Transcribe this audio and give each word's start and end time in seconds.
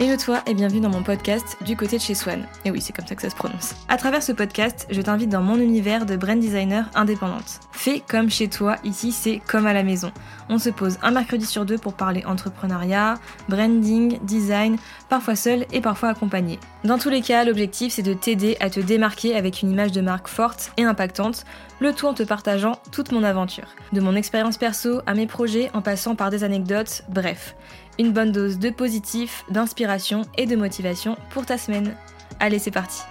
Hello 0.00 0.16
toi 0.16 0.42
et 0.46 0.54
bienvenue 0.54 0.80
dans 0.80 0.90
mon 0.90 1.02
podcast 1.02 1.56
Du 1.66 1.76
côté 1.76 1.96
de 1.96 2.02
chez 2.02 2.14
Swan. 2.14 2.46
Et 2.64 2.70
oui, 2.70 2.80
c'est 2.80 2.92
comme 2.92 3.08
ça 3.08 3.16
que 3.16 3.22
ça 3.22 3.30
se 3.30 3.34
prononce. 3.34 3.74
À 3.88 3.96
travers 3.96 4.22
ce 4.22 4.30
podcast, 4.30 4.86
je 4.90 5.02
t'invite 5.02 5.28
dans 5.28 5.42
mon 5.42 5.56
univers 5.56 6.06
de 6.06 6.14
brand 6.14 6.38
designer 6.38 6.88
indépendante. 6.94 7.58
Fais 7.72 8.00
comme 8.08 8.30
chez 8.30 8.46
toi, 8.46 8.76
ici 8.84 9.10
c'est 9.10 9.42
comme 9.48 9.66
à 9.66 9.72
la 9.72 9.82
maison. 9.82 10.12
On 10.50 10.58
se 10.58 10.70
pose 10.70 10.98
un 11.02 11.10
mercredi 11.10 11.46
sur 11.46 11.64
deux 11.64 11.78
pour 11.78 11.94
parler 11.94 12.24
entrepreneuriat, 12.26 13.14
branding, 13.48 14.20
design, 14.22 14.76
parfois 15.08 15.34
seul 15.34 15.66
et 15.72 15.80
parfois 15.80 16.10
accompagné. 16.10 16.60
Dans 16.84 16.98
tous 16.98 17.10
les 17.10 17.20
cas, 17.20 17.44
l'objectif 17.44 17.92
c'est 17.92 18.02
de 18.02 18.14
t'aider 18.14 18.56
à 18.60 18.70
te 18.70 18.78
démarquer 18.78 19.34
avec 19.34 19.62
une 19.62 19.72
image 19.72 19.90
de 19.90 20.00
marque 20.00 20.28
forte 20.28 20.70
et 20.76 20.84
impactante, 20.84 21.44
le 21.80 21.92
tout 21.92 22.06
en 22.06 22.14
te 22.14 22.22
partageant 22.22 22.78
toute 22.92 23.10
mon 23.10 23.24
aventure. 23.24 23.66
De 23.92 24.00
mon 24.00 24.14
expérience 24.14 24.58
perso 24.58 25.00
à 25.06 25.14
mes 25.14 25.26
projets 25.26 25.72
en 25.74 25.82
passant 25.82 26.14
par 26.14 26.30
des 26.30 26.44
anecdotes, 26.44 27.02
bref 27.08 27.56
une 27.98 28.12
bonne 28.12 28.32
dose 28.32 28.58
de 28.58 28.70
positif, 28.70 29.44
d'inspiration 29.50 30.22
et 30.36 30.46
de 30.46 30.56
motivation 30.56 31.16
pour 31.30 31.46
ta 31.46 31.58
semaine. 31.58 31.94
Allez, 32.40 32.58
c'est 32.58 32.70
parti 32.70 33.02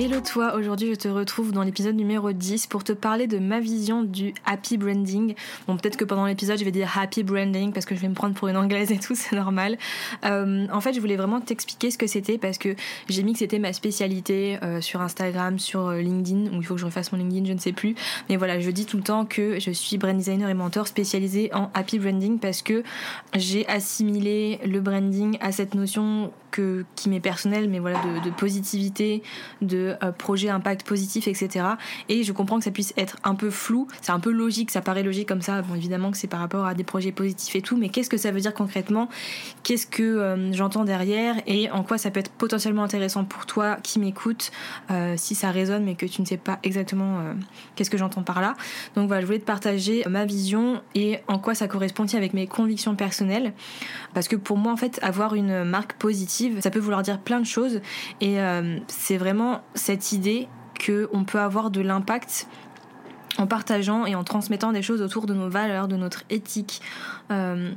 Hello 0.00 0.20
toi, 0.20 0.54
aujourd'hui 0.54 0.90
je 0.90 0.94
te 0.94 1.08
retrouve 1.08 1.50
dans 1.50 1.64
l'épisode 1.64 1.96
numéro 1.96 2.30
10 2.30 2.68
pour 2.68 2.84
te 2.84 2.92
parler 2.92 3.26
de 3.26 3.40
ma 3.40 3.58
vision 3.58 4.04
du 4.04 4.32
happy 4.46 4.78
branding. 4.78 5.34
Bon 5.66 5.76
peut-être 5.76 5.96
que 5.96 6.04
pendant 6.04 6.24
l'épisode 6.24 6.56
je 6.56 6.64
vais 6.64 6.70
dire 6.70 6.96
happy 6.96 7.24
branding 7.24 7.72
parce 7.72 7.84
que 7.84 7.96
je 7.96 8.00
vais 8.00 8.08
me 8.08 8.14
prendre 8.14 8.32
pour 8.32 8.46
une 8.46 8.56
anglaise 8.56 8.92
et 8.92 9.00
tout, 9.00 9.14
c'est 9.16 9.34
normal. 9.34 9.76
Euh, 10.24 10.68
en 10.72 10.80
fait 10.80 10.92
je 10.92 11.00
voulais 11.00 11.16
vraiment 11.16 11.40
t'expliquer 11.40 11.90
ce 11.90 11.98
que 11.98 12.06
c'était 12.06 12.38
parce 12.38 12.58
que 12.58 12.76
j'ai 13.08 13.24
mis 13.24 13.32
que 13.32 13.40
c'était 13.40 13.58
ma 13.58 13.72
spécialité 13.72 14.60
euh, 14.62 14.80
sur 14.80 15.00
Instagram, 15.00 15.58
sur 15.58 15.88
euh, 15.88 15.98
LinkedIn, 16.00 16.52
ou 16.52 16.60
il 16.60 16.64
faut 16.64 16.74
que 16.74 16.80
je 16.80 16.86
refasse 16.86 17.10
mon 17.10 17.18
LinkedIn, 17.18 17.46
je 17.46 17.54
ne 17.54 17.58
sais 17.58 17.72
plus. 17.72 17.96
Mais 18.28 18.36
voilà, 18.36 18.60
je 18.60 18.70
dis 18.70 18.86
tout 18.86 18.98
le 18.98 19.02
temps 19.02 19.24
que 19.24 19.58
je 19.58 19.72
suis 19.72 19.98
brand 19.98 20.16
designer 20.16 20.48
et 20.48 20.54
mentor 20.54 20.86
spécialisé 20.86 21.52
en 21.52 21.72
happy 21.74 21.98
branding 21.98 22.38
parce 22.38 22.62
que 22.62 22.84
j'ai 23.34 23.66
assimilé 23.66 24.60
le 24.64 24.80
branding 24.80 25.38
à 25.40 25.50
cette 25.50 25.74
notion 25.74 26.30
qui 26.50 27.08
m'est 27.08 27.20
personnelle, 27.20 27.68
mais 27.68 27.78
voilà, 27.78 28.00
de, 28.02 28.24
de 28.24 28.30
positivité, 28.34 29.22
de 29.62 29.94
euh, 30.02 30.12
projet 30.12 30.48
impact 30.48 30.86
positif, 30.86 31.28
etc. 31.28 31.66
Et 32.08 32.24
je 32.24 32.32
comprends 32.32 32.58
que 32.58 32.64
ça 32.64 32.70
puisse 32.70 32.94
être 32.96 33.16
un 33.22 33.34
peu 33.34 33.50
flou, 33.50 33.86
c'est 34.00 34.12
un 34.12 34.20
peu 34.20 34.32
logique, 34.32 34.70
ça 34.70 34.80
paraît 34.80 35.02
logique 35.02 35.28
comme 35.28 35.42
ça. 35.42 35.62
Bon, 35.62 35.74
évidemment 35.74 36.10
que 36.10 36.16
c'est 36.16 36.26
par 36.26 36.40
rapport 36.40 36.66
à 36.66 36.74
des 36.74 36.84
projets 36.84 37.12
positifs 37.12 37.54
et 37.54 37.62
tout, 37.62 37.76
mais 37.76 37.90
qu'est-ce 37.90 38.10
que 38.10 38.16
ça 38.16 38.30
veut 38.30 38.40
dire 38.40 38.54
concrètement? 38.54 39.08
Qu'est-ce 39.62 39.86
que 39.86 40.02
euh, 40.02 40.52
j'entends 40.52 40.84
derrière? 40.84 41.36
Et 41.46 41.70
en 41.70 41.82
quoi 41.82 41.98
ça 41.98 42.10
peut 42.10 42.20
être 42.20 42.30
potentiellement 42.30 42.82
intéressant 42.82 43.24
pour 43.24 43.46
toi 43.46 43.76
qui 43.82 43.98
m'écoute 43.98 44.50
euh, 44.90 45.14
si 45.16 45.34
ça 45.34 45.50
résonne 45.50 45.84
mais 45.84 45.94
que 45.94 46.06
tu 46.06 46.22
ne 46.22 46.26
sais 46.26 46.36
pas 46.36 46.58
exactement 46.62 47.18
qu'est-ce 47.76 47.90
que 47.90 47.98
j'entends 47.98 48.22
par 48.22 48.40
là? 48.40 48.54
Donc 48.94 49.08
voilà, 49.08 49.20
je 49.20 49.26
voulais 49.26 49.38
te 49.38 49.44
partager 49.44 50.04
ma 50.08 50.24
vision 50.24 50.80
et 50.94 51.18
en 51.28 51.38
quoi 51.38 51.54
ça 51.54 51.68
correspond 51.68 51.98
avec 52.16 52.34
mes 52.34 52.46
convictions 52.46 52.94
personnelles. 52.94 53.52
Parce 54.14 54.28
que 54.28 54.36
pour 54.36 54.56
moi, 54.56 54.72
en 54.72 54.76
fait, 54.76 54.98
avoir 55.02 55.34
une 55.34 55.64
marque 55.64 55.94
positive, 55.94 56.28
ça 56.60 56.70
peut 56.70 56.78
vouloir 56.78 57.02
dire 57.02 57.18
plein 57.18 57.40
de 57.40 57.46
choses. 57.46 57.80
Et 58.20 58.38
c'est 58.88 59.16
vraiment 59.16 59.60
cette 59.74 60.12
idée 60.12 60.48
qu'on 60.84 61.24
peut 61.24 61.40
avoir 61.40 61.70
de 61.70 61.80
l'impact 61.80 62.46
en 63.38 63.46
partageant 63.46 64.04
et 64.04 64.14
en 64.14 64.24
transmettant 64.24 64.72
des 64.72 64.82
choses 64.82 65.00
autour 65.00 65.26
de 65.26 65.34
nos 65.34 65.48
valeurs, 65.48 65.88
de 65.88 65.96
notre 65.96 66.24
éthique, 66.28 66.82
euh, 67.30 67.72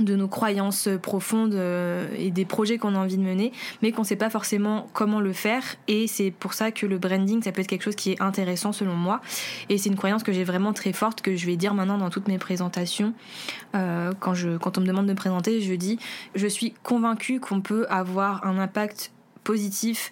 de 0.00 0.16
nos 0.16 0.28
croyances 0.28 0.88
profondes 1.02 1.54
euh, 1.54 2.08
et 2.16 2.30
des 2.30 2.44
projets 2.44 2.78
qu'on 2.78 2.94
a 2.94 2.98
envie 2.98 3.16
de 3.16 3.22
mener, 3.22 3.52
mais 3.82 3.92
qu'on 3.92 4.02
ne 4.02 4.06
sait 4.06 4.16
pas 4.16 4.30
forcément 4.30 4.88
comment 4.92 5.20
le 5.20 5.32
faire. 5.32 5.62
Et 5.86 6.06
c'est 6.06 6.30
pour 6.30 6.54
ça 6.54 6.70
que 6.70 6.86
le 6.86 6.98
branding, 6.98 7.42
ça 7.42 7.52
peut 7.52 7.60
être 7.60 7.66
quelque 7.66 7.82
chose 7.82 7.96
qui 7.96 8.12
est 8.12 8.22
intéressant 8.22 8.72
selon 8.72 8.94
moi. 8.94 9.20
Et 9.68 9.78
c'est 9.78 9.88
une 9.88 9.96
croyance 9.96 10.22
que 10.22 10.32
j'ai 10.32 10.44
vraiment 10.44 10.72
très 10.72 10.92
forte, 10.92 11.22
que 11.22 11.36
je 11.36 11.46
vais 11.46 11.56
dire 11.56 11.74
maintenant 11.74 11.98
dans 11.98 12.10
toutes 12.10 12.28
mes 12.28 12.38
présentations. 12.38 13.14
Euh, 13.74 14.12
quand, 14.20 14.34
je, 14.34 14.56
quand 14.56 14.78
on 14.78 14.80
me 14.80 14.86
demande 14.86 15.06
de 15.06 15.12
me 15.12 15.16
présenter, 15.16 15.60
je 15.60 15.74
dis, 15.74 15.98
je 16.34 16.46
suis 16.46 16.74
convaincue 16.82 17.40
qu'on 17.40 17.60
peut 17.60 17.86
avoir 17.88 18.44
un 18.46 18.58
impact 18.58 19.12
positif 19.48 20.10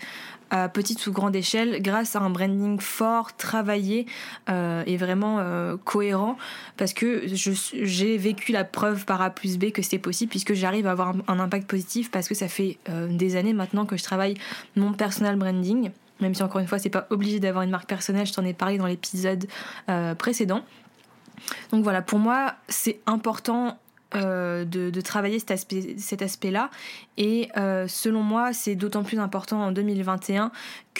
à 0.49 0.71
petite 0.71 1.07
ou 1.07 1.13
grande 1.13 1.37
échelle 1.37 1.83
grâce 1.83 2.17
à 2.17 2.21
un 2.21 2.31
branding 2.31 2.81
fort, 2.81 3.37
travaillé 3.37 4.07
euh, 4.49 4.83
et 4.87 4.97
vraiment 4.97 5.41
euh, 5.41 5.77
cohérent 5.85 6.39
parce 6.79 6.95
que 6.95 7.25
j'ai 7.27 8.17
vécu 8.17 8.53
la 8.53 8.65
preuve 8.65 9.05
par 9.05 9.21
A 9.21 9.29
plus 9.29 9.59
B 9.59 9.73
que 9.73 9.83
c'était 9.83 9.99
possible 9.99 10.31
puisque 10.31 10.55
j'arrive 10.55 10.87
à 10.87 10.93
avoir 10.93 11.15
un, 11.29 11.39
impact 11.39 11.67
positif 11.69 12.11
parce 12.11 12.29
que 12.29 12.35
ça 12.35 12.49
fait 12.49 12.79
euh, 12.89 13.09
des 13.09 13.37
années 13.37 13.53
maintenant 13.53 13.85
que 13.85 13.99
je 13.99 14.05
travaille 14.05 14.39
mon 14.75 14.95
personal 14.95 15.37
branding 15.37 15.91
même 16.21 16.35
si 16.35 16.43
encore 16.43 16.63
une 16.63 16.67
fois 16.67 16.79
c'est 16.79 16.89
pas 16.89 17.07
obligé 17.11 17.39
d'avoir 17.39 17.63
une 17.63 17.71
marque 17.71 17.91
personnelle, 17.91 18.27
je 18.27 18.33
t'en 18.33 18.45
ai 18.47 18.55
parlé 18.55 18.79
dans 18.79 18.87
l'épisode 18.87 19.47
précédent. 20.17 20.63
Donc 21.71 21.85
voilà, 21.85 22.01
pour 22.01 22.19
moi 22.19 22.55
c'est 22.69 23.01
important 23.05 23.77
euh, 24.17 24.65
de, 24.65 25.01
travailler 25.01 25.39
cet 25.39 25.51
aspect, 25.51 25.97
cet 25.99 26.23
aspect-là. 26.23 26.71
Et 27.17 27.49
euh, 27.57 27.87
selon 27.89 28.23
moi, 28.23 28.53
c'est 28.53 28.75
d'autant 28.75 29.03
plus 29.03 29.19
important 29.19 29.63
en 29.63 29.73
2021 29.73 30.51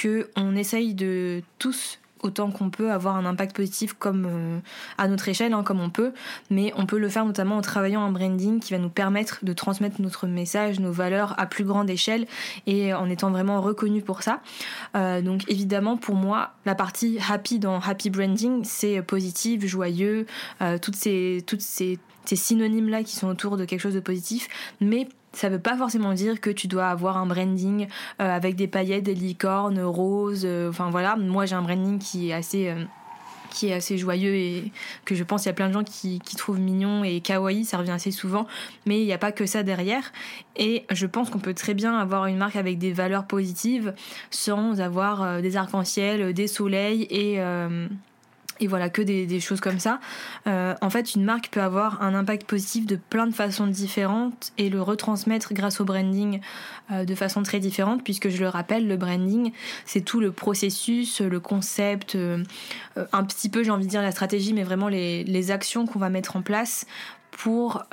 qu'on 0.01 0.57
essaye 0.57 0.95
de 0.95 1.43
tous 1.59 1.99
autant 2.23 2.51
qu'on 2.51 2.71
peut 2.71 2.91
avoir 2.91 3.17
un 3.17 3.27
impact 3.27 3.55
positif 3.55 3.93
comme 3.93 4.27
euh, 4.27 4.59
à 4.97 5.07
notre 5.07 5.29
échelle, 5.29 5.53
hein, 5.53 5.63
comme 5.63 5.81
on 5.81 5.91
peut, 5.91 6.13
mais 6.51 6.73
on 6.77 6.87
peut 6.87 6.99
le 6.99 7.09
faire 7.09 7.25
notamment 7.25 7.57
en 7.57 7.61
travaillant 7.61 8.03
un 8.03 8.11
branding 8.11 8.59
qui 8.59 8.73
va 8.73 8.79
nous 8.79 8.89
permettre 8.89 9.45
de 9.45 9.53
transmettre 9.53 10.01
notre 10.01 10.27
message, 10.27 10.81
nos 10.81 10.93
valeurs 10.93 11.39
à 11.39 11.47
plus 11.47 11.65
grande 11.65 11.91
échelle 11.91 12.27
et 12.67 12.95
en 12.95 13.11
étant 13.11 13.31
vraiment 13.31 13.61
reconnu 13.61 14.01
pour 14.01 14.23
ça. 14.23 14.41
donc 14.95 15.43
évidemment 15.49 15.99
pour 15.99 16.15
moi, 16.15 16.53
la 16.65 16.75
partie 16.75 17.19
happy 17.29 17.59
dans 17.59 17.81
happy 17.81 18.11
branding, 18.11 18.65
c'est 18.65 19.03
positif, 19.03 19.65
joyeux, 19.67 20.27
toutes 20.81 20.97
ces 20.97 21.45
toutes 21.47 21.61
ces 21.61 21.99
ces 22.29 22.37
synonymes-là 22.37 23.03
qui 23.03 23.17
sont 23.17 23.29
autour 23.29 23.57
de 23.57 23.65
quelque 23.65 23.81
chose 23.81 23.95
de 23.95 24.01
positif, 24.01 24.49
mais 24.81 25.09
ça 25.37 25.51
veut 25.51 25.59
pas 25.59 25.77
forcément 25.77 26.15
dire 26.15 26.41
que 26.41 26.51
tu 26.51 26.67
dois 26.67 26.87
avoir 26.87 27.19
un 27.19 27.27
branding 27.27 27.87
euh, 28.21 28.35
avec 28.35 28.57
des 28.57 28.67
paillettes, 28.67 29.05
des 29.05 29.15
licornes, 29.15 29.81
roses, 29.81 30.45
euh, 30.47 30.71
enfin 30.71 30.91
voilà. 30.91 31.17
Moi 31.17 31.45
j'ai 31.45 31.55
un 31.55 31.63
branding 31.63 31.99
qui 31.99 32.31
est 32.31 32.33
assez 32.33 32.71
euh, 32.71 33.97
joyeux 33.97 34.35
et 34.35 34.73
que 35.05 35.15
je 35.15 35.23
pense 35.25 35.45
il 35.45 35.49
y 35.49 35.51
a 35.51 35.55
plein 35.55 35.69
de 35.69 35.75
gens 35.75 35.85
qui, 35.85 36.21
qui 36.21 36.37
trouvent 36.37 36.59
mignon 36.59 37.05
et 37.05 37.21
kawaii, 37.21 37.67
ça 37.67 37.77
revient 37.77 37.91
assez 37.91 38.11
souvent, 38.11 38.47
mais 38.87 39.01
il 39.01 39.05
n'y 39.05 39.13
a 39.13 39.19
pas 39.19 39.31
que 39.33 39.45
ça 39.45 39.63
derrière. 39.63 40.11
Et 40.57 40.87
je 40.91 41.07
pense 41.07 41.29
qu'on 41.29 41.39
peut 41.39 41.55
très 41.55 41.75
bien 41.75 41.99
avoir 41.99 42.27
une 42.27 42.39
marque 42.39 42.57
avec 42.57 42.79
des 42.79 42.93
valeurs 42.93 43.27
positives 43.27 43.95
sans 44.31 44.81
avoir 44.81 45.43
des 45.43 45.57
arcs-en-ciel, 45.57 46.33
des 46.33 46.47
soleils 46.47 47.07
et 47.11 47.41
et 48.61 48.67
voilà 48.67 48.89
que 48.89 49.03
des, 49.03 49.41
choses 49.41 49.61
comme 49.61 49.79
ça. 49.79 50.01
Euh, 50.47 50.75
en 50.81 50.91
fait, 50.91 51.15
une 51.15 51.25
marque 51.25 51.49
peut 51.49 51.61
avoir 51.61 52.03
un 52.03 52.15
impact 52.15 52.47
positif 52.47 52.87
de 52.87 52.97
plein 52.97 53.27
de 53.27 53.35
façons 53.35 53.67
différentes 53.67 54.53
et 54.59 54.71
le 54.71 54.81
retransmettre 54.81 55.53
grâce 55.53 55.81
au 55.81 55.85
branding 55.85 56.41
euh, 56.91 57.05
de 57.05 57.15
façon 57.15 57.43
très 57.43 57.61
différente, 57.61 58.03
puisque 58.03 58.29
je 58.29 58.39
le 58.39 58.49
rappelle, 58.49 58.87
le 58.89 58.97
branding, 58.97 59.53
c'est 59.85 60.01
tout 60.01 60.21
le 60.21 60.33
processus, 60.33 61.21
le 61.21 61.41
concept, 61.41 62.15
euh, 62.15 62.43
un 63.13 63.25
petit 63.25 63.49
peu, 63.49 63.63
j'ai 63.63 63.71
envie 63.71 63.87
de 63.87 63.91
dire, 63.91 64.03
la 64.03 64.13
stratégie, 64.13 64.53
mais 64.53 64.65
vraiment 64.65 64.89
les, 64.89 65.25
les 65.25 65.51
actions 65.51 65.87
qu'on 65.87 65.99
va 65.99 66.09
mettre 66.09 66.37
en 66.37 66.43
place 66.43 66.87
pour 67.31 67.85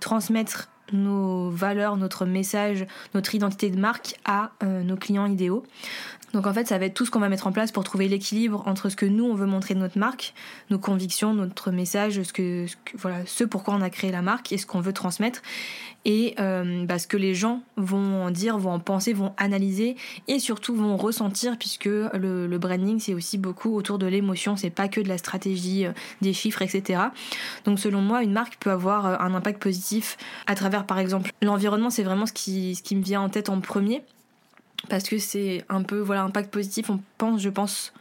transmettre 0.00 0.68
nos 0.92 1.50
valeurs, 1.50 1.98
notre 1.98 2.24
message, 2.24 2.86
notre 3.14 3.34
identité 3.34 3.68
de 3.68 3.78
marque 3.78 4.14
à 4.24 4.52
nos 4.62 4.96
clients 4.96 5.26
idéaux. 5.26 5.64
Donc 6.36 6.46
en 6.46 6.52
fait, 6.52 6.68
ça 6.68 6.76
va 6.76 6.84
être 6.84 6.92
tout 6.92 7.06
ce 7.06 7.10
qu'on 7.10 7.18
va 7.18 7.30
mettre 7.30 7.46
en 7.46 7.52
place 7.52 7.72
pour 7.72 7.82
trouver 7.82 8.08
l'équilibre 8.08 8.62
entre 8.66 8.90
ce 8.90 8.96
que 8.96 9.06
nous 9.06 9.24
on 9.24 9.34
veut 9.34 9.46
montrer 9.46 9.72
de 9.72 9.78
notre 9.78 9.98
marque, 9.98 10.34
nos 10.68 10.78
convictions, 10.78 11.32
notre 11.32 11.70
message, 11.70 12.22
ce 12.22 12.32
que, 12.34 12.66
voilà, 12.94 13.24
ce 13.24 13.42
pourquoi 13.42 13.72
on 13.72 13.80
a 13.80 13.88
créé 13.88 14.12
la 14.12 14.20
marque 14.20 14.52
et 14.52 14.58
ce 14.58 14.66
qu'on 14.66 14.80
veut 14.80 14.92
transmettre, 14.92 15.40
et 16.04 16.34
euh, 16.38 16.84
bah, 16.84 16.98
ce 16.98 17.06
que 17.06 17.16
les 17.16 17.34
gens 17.34 17.62
vont 17.78 18.30
dire, 18.30 18.58
vont 18.58 18.72
en 18.72 18.80
penser, 18.80 19.14
vont 19.14 19.32
analyser 19.38 19.96
et 20.28 20.38
surtout 20.38 20.74
vont 20.74 20.98
ressentir 20.98 21.56
puisque 21.56 21.86
le, 21.86 22.58
branding 22.58 23.00
c'est 23.00 23.14
aussi 23.14 23.38
beaucoup 23.38 23.74
autour 23.74 23.96
de 23.96 24.06
l'émotion, 24.06 24.56
c'est 24.56 24.68
pas 24.68 24.88
que 24.88 25.00
de 25.00 25.08
la 25.08 25.16
stratégie, 25.16 25.86
euh, 25.86 25.92
des 26.20 26.34
chiffres, 26.34 26.60
etc. 26.60 27.00
Donc 27.64 27.78
selon 27.78 28.02
moi, 28.02 28.22
une 28.22 28.32
marque 28.32 28.58
peut 28.60 28.70
avoir 28.70 29.06
euh, 29.06 29.16
un 29.20 29.32
impact 29.34 29.62
positif 29.62 30.18
à 30.46 30.54
travers 30.54 30.84
par 30.84 30.98
exemple 30.98 31.30
l'environnement, 31.40 31.88
c'est 31.88 32.02
vraiment 32.02 32.26
ce 32.26 32.34
qui, 32.34 32.74
ce 32.74 32.82
qui 32.82 32.94
me 32.94 33.02
vient 33.02 33.22
en 33.22 33.30
tête 33.30 33.48
en 33.48 33.58
premier 33.62 34.02
parce 34.88 35.08
que 35.08 35.18
c'est 35.18 35.64
un 35.68 35.82
peu 35.82 35.98
voilà 35.98 36.22
impact 36.22 36.52
positif. 36.52 36.90
On 36.90 37.00
pense 37.18 37.40
je 37.40 37.48
pense 37.48 37.92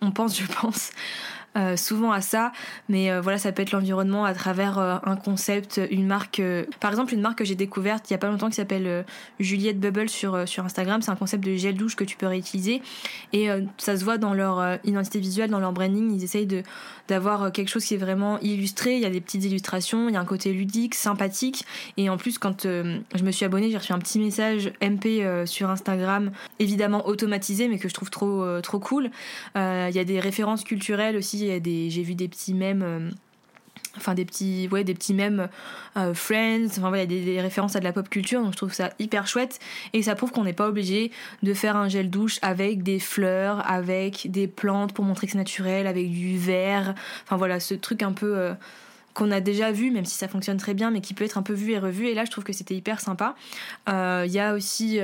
on 0.00 0.10
pense 0.10 0.38
je 0.38 0.46
pense 0.60 0.90
euh, 1.58 1.76
souvent 1.76 2.12
à 2.12 2.20
ça, 2.20 2.52
mais 2.88 3.10
euh, 3.10 3.20
voilà, 3.20 3.38
ça 3.38 3.50
peut 3.50 3.62
être 3.62 3.72
l'environnement 3.72 4.24
à 4.24 4.32
travers 4.32 4.78
euh, 4.78 4.96
un 5.02 5.16
concept, 5.16 5.80
une 5.90 6.06
marque. 6.06 6.40
par 6.78 6.90
exemple, 6.90 7.14
une 7.14 7.20
marque 7.20 7.38
que 7.38 7.44
j'ai 7.44 7.56
découverte 7.56 8.08
il 8.08 8.12
y 8.12 8.14
a 8.14 8.18
pas 8.18 8.28
longtemps 8.28 8.48
qui 8.48 8.56
s'appelle 8.56 9.04
Juliette 9.40 9.80
Bubble 9.80 10.08
sur, 10.08 10.46
sur 10.46 10.64
Instagram. 10.64 11.02
C'est 11.02 11.10
un 11.10 11.16
concept 11.16 11.44
de 11.44 11.56
gel 11.56 11.74
douche 11.74 11.96
que 11.96 12.04
tu 12.04 12.16
peux 12.16 12.26
réutiliser 12.26 12.80
et 13.32 13.48
ça 13.76 13.96
se 13.96 14.04
voit 14.04 14.18
dans 14.18 14.34
leur 14.34 14.78
identité 14.84 15.18
visuelle, 15.18 15.50
dans 15.50 15.58
leur 15.58 15.72
branding. 15.72 16.12
Ils 16.14 16.24
essayent 16.24 16.48
d'avoir 17.08 17.52
quelque 17.52 17.68
chose 17.68 17.84
qui 17.84 17.94
est 17.94 17.98
vraiment 17.98 18.38
illustré. 18.40 18.96
Il 18.96 19.02
y 19.02 19.06
a 19.06 19.10
des 19.10 19.20
petites 19.20 19.44
illustrations, 19.44 20.08
il 20.08 20.14
y 20.14 20.16
a 20.16 20.20
un 20.20 20.24
côté 20.24 20.52
ludique, 20.52 20.94
sympathique. 20.94 21.64
Et 21.96 22.08
en 22.08 22.16
plus, 22.16 22.38
quand 22.38 22.62
je 22.64 23.22
me 23.22 23.30
suis 23.30 23.44
abonnée, 23.44 23.70
j'ai 23.70 23.78
reçu 23.78 23.92
un 23.92 23.98
petit 23.98 24.18
message 24.18 24.72
MP 24.82 25.24
sur 25.46 25.70
Instagram, 25.70 26.30
évidemment 26.58 27.06
automatisé, 27.06 27.68
mais 27.68 27.78
que 27.78 27.88
je 27.88 27.94
trouve 27.94 28.10
trop 28.10 28.60
trop 28.60 28.78
cool. 28.78 29.10
Il 29.54 29.90
y 29.92 29.98
a 29.98 30.04
des 30.04 30.20
références 30.20 30.64
culturelles 30.64 31.16
aussi 31.16 31.47
des, 31.60 31.90
j'ai 31.90 32.02
vu 32.02 32.14
des 32.14 32.28
petits 32.28 32.54
mèmes. 32.54 32.82
Euh, 32.82 33.10
enfin 33.96 34.14
des 34.14 34.24
petits 34.24 34.68
ouais 34.70 34.84
des 34.84 34.94
petits 34.94 35.14
mèmes 35.14 35.48
euh, 35.96 36.14
Friends 36.14 36.66
enfin 36.66 36.88
voilà 36.88 37.06
des, 37.06 37.24
des, 37.24 37.40
références 37.40 37.74
à 37.74 37.80
de 37.80 37.84
la 37.84 37.92
pop 37.92 38.08
culture 38.08 38.42
donc 38.42 38.52
je 38.52 38.56
trouve 38.56 38.72
ça 38.72 38.90
hyper 38.98 39.26
chouette 39.26 39.58
et 39.92 40.02
ça 40.02 40.14
prouve 40.14 40.30
qu'on 40.30 40.44
n'est 40.44 40.52
pas 40.52 40.68
obligé 40.68 41.10
de 41.42 41.54
faire 41.54 41.74
un 41.74 41.88
gel 41.88 42.10
douche 42.10 42.38
avec 42.42 42.82
des 42.82 43.00
fleurs 43.00 43.68
avec 43.68 44.30
des 44.30 44.46
plantes 44.46 44.92
pour 44.92 45.04
montrer 45.04 45.26
que 45.26 45.32
c'est 45.32 45.38
naturel 45.38 45.86
avec 45.86 46.10
du 46.10 46.38
verre 46.38 46.94
enfin 47.24 47.36
voilà 47.36 47.60
ce 47.60 47.74
truc 47.74 48.02
un 48.02 48.12
peu 48.12 48.36
euh, 48.36 48.54
qu'on 49.14 49.32
a 49.32 49.40
déjà 49.40 49.72
vu, 49.72 49.90
même 49.90 50.04
si 50.04 50.16
ça 50.16 50.28
fonctionne 50.28 50.58
très 50.58 50.74
bien, 50.74 50.92
mais 50.92 51.00
qui 51.00 51.12
peut 51.12 51.24
être 51.24 51.38
un 51.38 51.42
peu 51.42 51.52
vu 51.52 51.72
et 51.72 51.78
revu. 51.80 52.06
Et 52.06 52.14
là, 52.14 52.24
je 52.24 52.30
trouve 52.30 52.44
que 52.44 52.52
c'était 52.52 52.76
hyper 52.76 53.00
sympa. 53.00 53.34
Il 53.88 54.30
y 54.30 54.38
a 54.38 54.54
aussi 54.54 55.00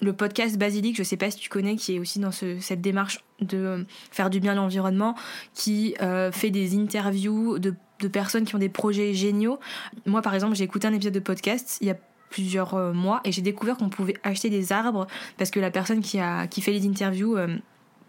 le 0.00 0.12
podcast 0.12 0.58
Basilic, 0.58 0.96
je 0.96 1.02
sais 1.02 1.16
pas 1.16 1.30
si 1.30 1.38
tu 1.38 1.48
connais, 1.48 1.76
qui 1.76 1.96
est 1.96 1.98
aussi 1.98 2.18
dans 2.18 2.30
cette 2.32 2.80
démarche 2.80 3.24
de 3.40 3.86
faire 4.10 4.30
du 4.30 4.40
bien 4.40 4.52
à 4.52 4.54
l'environnement, 4.54 5.14
qui 5.54 5.94
fait 6.32 6.50
des 6.50 6.76
interviews 6.76 7.58
de 7.58 8.08
personnes 8.08 8.44
qui 8.44 8.54
ont 8.54 8.58
des 8.58 8.68
projets 8.68 9.14
géniaux. 9.14 9.58
Moi, 10.04 10.22
par 10.22 10.34
exemple, 10.34 10.54
j'ai 10.54 10.64
écouté 10.64 10.86
un 10.86 10.92
épisode 10.92 11.14
de 11.14 11.20
podcast 11.20 11.78
il 11.80 11.88
y 11.88 11.90
a 11.90 11.96
plusieurs 12.30 12.74
euh, 12.74 12.92
mois 12.92 13.20
et 13.24 13.32
j'ai 13.32 13.42
découvert 13.42 13.76
qu'on 13.76 13.88
pouvait 13.88 14.16
acheter 14.22 14.50
des 14.50 14.72
arbres 14.72 15.06
parce 15.38 15.50
que 15.50 15.60
la 15.60 15.70
personne 15.70 16.00
qui 16.00 16.18
a 16.18 16.46
qui 16.46 16.60
fait 16.60 16.72
les 16.72 16.86
interviews 16.86 17.36
euh, 17.36 17.56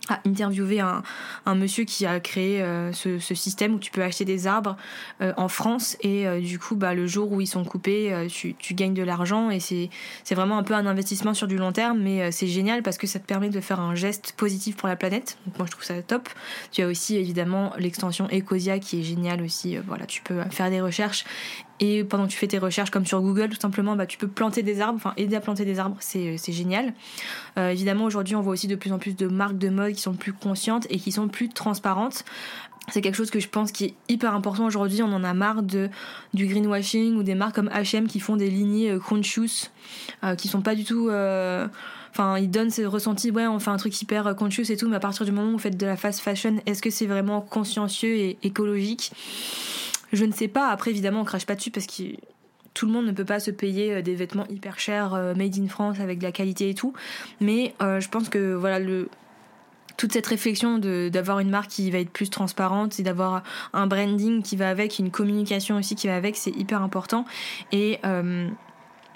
a 0.10 0.20
interviewé 0.26 0.80
un, 0.80 1.04
un, 1.46 1.56
monsieur 1.56 1.84
qui 1.84 2.06
a 2.06 2.20
créé 2.20 2.62
euh, 2.62 2.92
ce, 2.94 3.20
système 3.20 3.76
où 3.76 3.80
tu 3.80 3.92
peux 3.92 4.04
acheter 4.04 4.26
des 4.26 4.48
arbres 4.48 4.78
euh, 5.22 5.34
en 5.38 5.48
France 5.48 5.98
et 6.02 6.28
euh, 6.28 6.40
du 6.40 6.60
coup 6.60 6.76
bah, 6.76 6.94
le 6.94 7.08
jour 7.08 7.32
où 7.32 7.42
ils 7.42 7.48
sont 7.48 7.64
coupés 7.64 8.28
tu, 8.30 8.56
tu, 8.56 8.74
gagnes 8.74 8.94
de 8.94 9.04
l'argent 9.04 9.50
et 9.50 9.60
c'est, 9.60 9.90
c'est 10.24 10.36
vraiment 10.36 10.58
un 10.58 10.64
peu 10.64 10.74
un 10.74 10.86
investissement 10.86 11.34
sur 11.34 11.48
du 11.48 11.58
long 11.58 11.72
terme 11.72 12.00
mais 12.00 12.32
c'est 12.32 12.48
génial 12.48 12.84
parce 12.84 12.98
que 12.98 13.08
ça 13.08 13.20
te 13.20 13.26
permet 13.26 13.50
de 13.50 13.60
faire 13.60 13.80
un 13.80 13.96
geste 13.96 14.34
positif 14.38 14.76
pour 14.76 14.88
la 14.88 14.96
planète. 14.96 15.38
Donc 15.46 15.58
moi 15.58 15.66
je 15.66 15.72
trouve 15.72 15.84
ça 15.84 16.02
top. 16.02 16.30
Tu 16.72 16.82
as 16.82 16.88
aussi 16.88 17.16
évidemment 17.16 17.74
l'extension 17.78 18.28
Ecosia 18.32 18.80
qui 18.80 19.00
est 19.00 19.04
géniale 19.04 19.42
aussi. 19.42 19.78
Voilà 19.78 20.06
tu 20.06 20.22
peux 20.22 20.42
faire 20.50 20.70
des 20.70 20.82
recherches 20.82 21.26
et 21.80 22.04
pendant 22.04 22.26
que 22.26 22.32
tu 22.32 22.38
fais 22.38 22.48
tes 22.48 22.58
recherches, 22.58 22.90
comme 22.90 23.06
sur 23.06 23.22
Google, 23.22 23.50
tout 23.50 23.60
simplement, 23.60 23.96
bah, 23.96 24.06
tu 24.06 24.18
peux 24.18 24.28
planter 24.28 24.64
des 24.64 24.82
arbres, 24.82 24.96
enfin 24.96 25.14
aider 25.18 25.36
à 25.36 25.42
planter 25.42 25.66
des 25.66 25.80
arbres, 25.80 25.98
c'est, 26.00 26.38
génial. 26.48 26.94
Euh, 27.58 27.70
évidemment, 27.70 28.06
aujourd'hui, 28.06 28.36
on 28.36 28.42
voit 28.42 28.54
aussi 28.54 28.68
de 28.68 28.76
plus 28.76 28.92
en 28.92 28.98
plus 28.98 29.16
de 29.16 29.28
marques 29.28 29.58
de 29.58 29.70
mode 29.70 29.94
qui 29.94 30.02
sont 30.02 30.14
plus 30.14 30.34
conscientes 30.34 30.88
et 30.90 30.98
qui 30.98 31.12
sont 31.12 31.28
plus 31.28 31.50
transparentes. 31.50 32.24
C'est 32.90 33.02
quelque 33.02 33.16
chose 33.16 33.32
que 33.32 33.40
je 33.40 33.50
pense 33.50 33.72
qui 33.72 33.86
est 33.86 33.94
hyper 34.08 34.34
important 34.34 34.66
aujourd'hui. 34.66 35.04
On 35.04 35.12
en 35.12 35.24
a 35.24 35.34
marre 35.34 35.62
de, 35.62 35.90
du 36.34 36.48
greenwashing 36.48 37.16
ou 37.16 37.24
des 37.24 37.36
marques 37.36 37.56
comme 37.56 37.70
HM 37.70 38.08
qui 38.08 38.20
font 38.20 38.38
des 38.38 38.50
lignées 38.50 38.92
euh, 38.92 39.00
conscious, 39.00 39.70
euh, 40.24 40.36
qui 40.36 40.48
sont 40.48 40.62
pas 40.62 40.74
du 40.74 40.86
tout. 40.86 41.10
Euh, 41.10 41.68
enfin, 42.12 42.38
ils 42.38 42.50
donnent 42.50 42.70
ce 42.70 42.84
ressenti, 42.84 43.30
ouais, 43.30 43.46
on 43.46 43.60
fait 43.60 43.72
un 43.72 43.78
truc 43.78 44.02
hyper 44.02 44.34
conscious 44.38 44.72
et 44.72 44.78
tout, 44.78 44.88
mais 44.88 44.96
à 44.96 45.02
partir 45.02 45.26
du 45.26 45.34
moment 45.34 45.50
où 45.50 45.54
vous 45.54 45.60
faites 45.60 45.78
de 45.78 45.86
la 45.86 45.98
fast 45.98 46.22
fashion, 46.22 46.62
est-ce 46.66 46.82
que 46.82 46.90
c'est 46.90 47.08
vraiment 47.08 47.42
consciencieux 47.42 48.16
et 48.16 48.38
écologique? 48.42 49.12
Je 50.14 50.26
ne 50.26 50.32
sais 50.32 50.48
pas. 50.48 50.70
Après, 50.70 50.92
évidemment, 50.92 51.22
on 51.22 51.26
crache 51.26 51.46
pas 51.46 51.56
dessus 51.56 51.72
parce 51.72 51.88
que 51.88 52.04
tout 52.74 52.86
le 52.86 52.92
monde 52.92 53.08
ne 53.08 53.12
peut 53.12 53.26
pas 53.26 53.40
se 53.40 53.50
payer 53.50 53.94
euh, 53.94 54.02
des 54.02 54.14
vêtements 54.14 54.46
hyper 54.50 54.80
chers, 54.80 55.14
euh, 55.16 55.34
made 55.34 55.58
in 55.58 55.68
France, 55.68 56.00
avec 56.00 56.20
de 56.20 56.24
la 56.24 56.32
qualité 56.32 56.70
et 56.70 56.74
tout. 56.76 56.94
Mais 57.42 57.74
euh, 57.82 58.00
je 58.00 58.08
pense 58.08 58.30
que 58.30 58.54
voilà, 58.54 58.80
toute 59.98 60.14
cette 60.14 60.28
réflexion 60.28 60.78
d'avoir 60.78 61.40
une 61.40 61.50
marque 61.50 61.72
qui 61.72 61.90
va 61.90 61.98
être 61.98 62.12
plus 62.12 62.30
transparente 62.30 63.00
et 63.00 63.04
d'avoir 63.04 63.42
un 63.74 63.88
branding 63.88 64.44
qui 64.44 64.56
va 64.56 64.70
avec, 64.70 65.00
une 65.00 65.10
communication 65.10 65.78
aussi 65.78 65.96
qui 65.96 66.06
va 66.06 66.16
avec, 66.16 66.38
c'est 66.38 66.52
hyper 66.52 66.84
important. 66.84 67.26
Et 67.72 68.00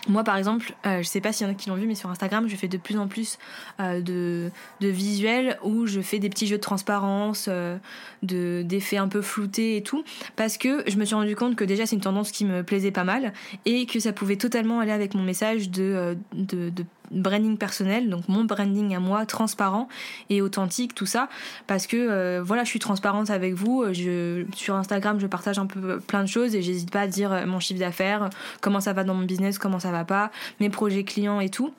moi, 0.08 0.24
par 0.24 0.38
exemple, 0.38 0.74
euh, 0.86 1.02
je 1.02 1.08
sais 1.08 1.22
pas 1.22 1.32
s'il 1.32 1.46
y 1.46 1.50
en 1.50 1.54
a 1.54 1.56
qui 1.56 1.70
l'ont 1.70 1.76
vu, 1.76 1.86
mais 1.86 1.96
sur 1.96 2.10
Instagram, 2.10 2.48
je 2.48 2.56
fais 2.56 2.68
de 2.68 2.78
plus 2.78 2.98
en 2.98 3.08
plus 3.08 3.38
euh, 3.80 4.02
de, 4.02 4.52
visuels 4.82 5.60
où 5.64 5.86
je 5.86 6.02
fais 6.02 6.20
des 6.20 6.30
petits 6.30 6.48
jeux 6.48 6.58
de 6.58 6.62
transparence, 6.62 7.46
euh, 7.48 7.78
de 8.24 8.64
d'effets 8.66 8.98
un 8.98 9.08
peu 9.08 9.22
floutés 9.22 9.78
et 9.78 9.84
tout, 9.84 10.04
parce 10.36 10.58
que 10.58 10.84
je 10.88 10.98
me 10.98 11.06
suis 11.06 11.16
rendu 11.16 11.36
compte 11.36 11.56
que 11.56 11.64
déjà 11.64 11.86
c'est 11.86 11.96
une 11.96 12.02
tendance 12.02 12.32
qui 12.32 12.46
me 12.46 12.64
plaisait 12.64 12.92
pas 12.92 13.04
mal 13.04 13.34
et 13.66 13.86
que 13.86 14.00
ça 14.00 14.12
pouvait 14.12 14.38
totalement 14.38 14.80
aller 14.80 14.92
avec 14.92 15.14
mon 15.14 15.24
message 15.24 15.70
de, 15.70 16.16
euh, 16.34 16.72
branding 17.12 17.58
personnel, 17.58 18.10
donc 18.10 18.28
mon 18.28 18.44
branding 18.44 18.96
à 18.96 19.00
moi, 19.00 19.26
transparent 19.26 19.88
et 20.30 20.42
authentique, 20.42 20.96
tout 20.96 21.06
ça, 21.06 21.30
parce 21.68 21.88
que 21.88 21.98
euh, 21.98 22.42
voilà, 22.44 22.64
je 22.64 22.70
suis 22.70 22.80
transparente 22.80 23.30
avec 23.30 23.54
vous. 23.54 23.86
Je, 23.92 24.46
sur 24.56 24.76
Instagram, 24.76 25.20
je 25.20 25.28
partage 25.28 25.60
un 25.60 25.66
peu 25.66 26.00
plein 26.00 26.24
de 26.24 26.28
choses 26.28 26.56
et 26.56 26.62
j'hésite 26.62 26.92
pas 26.92 27.02
à 27.02 27.08
dire 27.08 27.32
euh, 27.32 27.46
mon 27.46 27.60
chiffre 27.60 27.80
d'affaires, 27.80 28.30
comment 28.62 28.80
ça 28.80 28.94
va 28.94 29.04
dans 29.04 29.14
mon 29.14 29.26
business, 29.26 29.58
comment 29.58 29.80
ça 29.80 29.92
va 29.92 30.06
pas, 30.06 30.32
mes 30.60 30.70
projets 30.70 31.04
clients 31.04 31.40
et 31.40 31.50
tout 31.50 31.74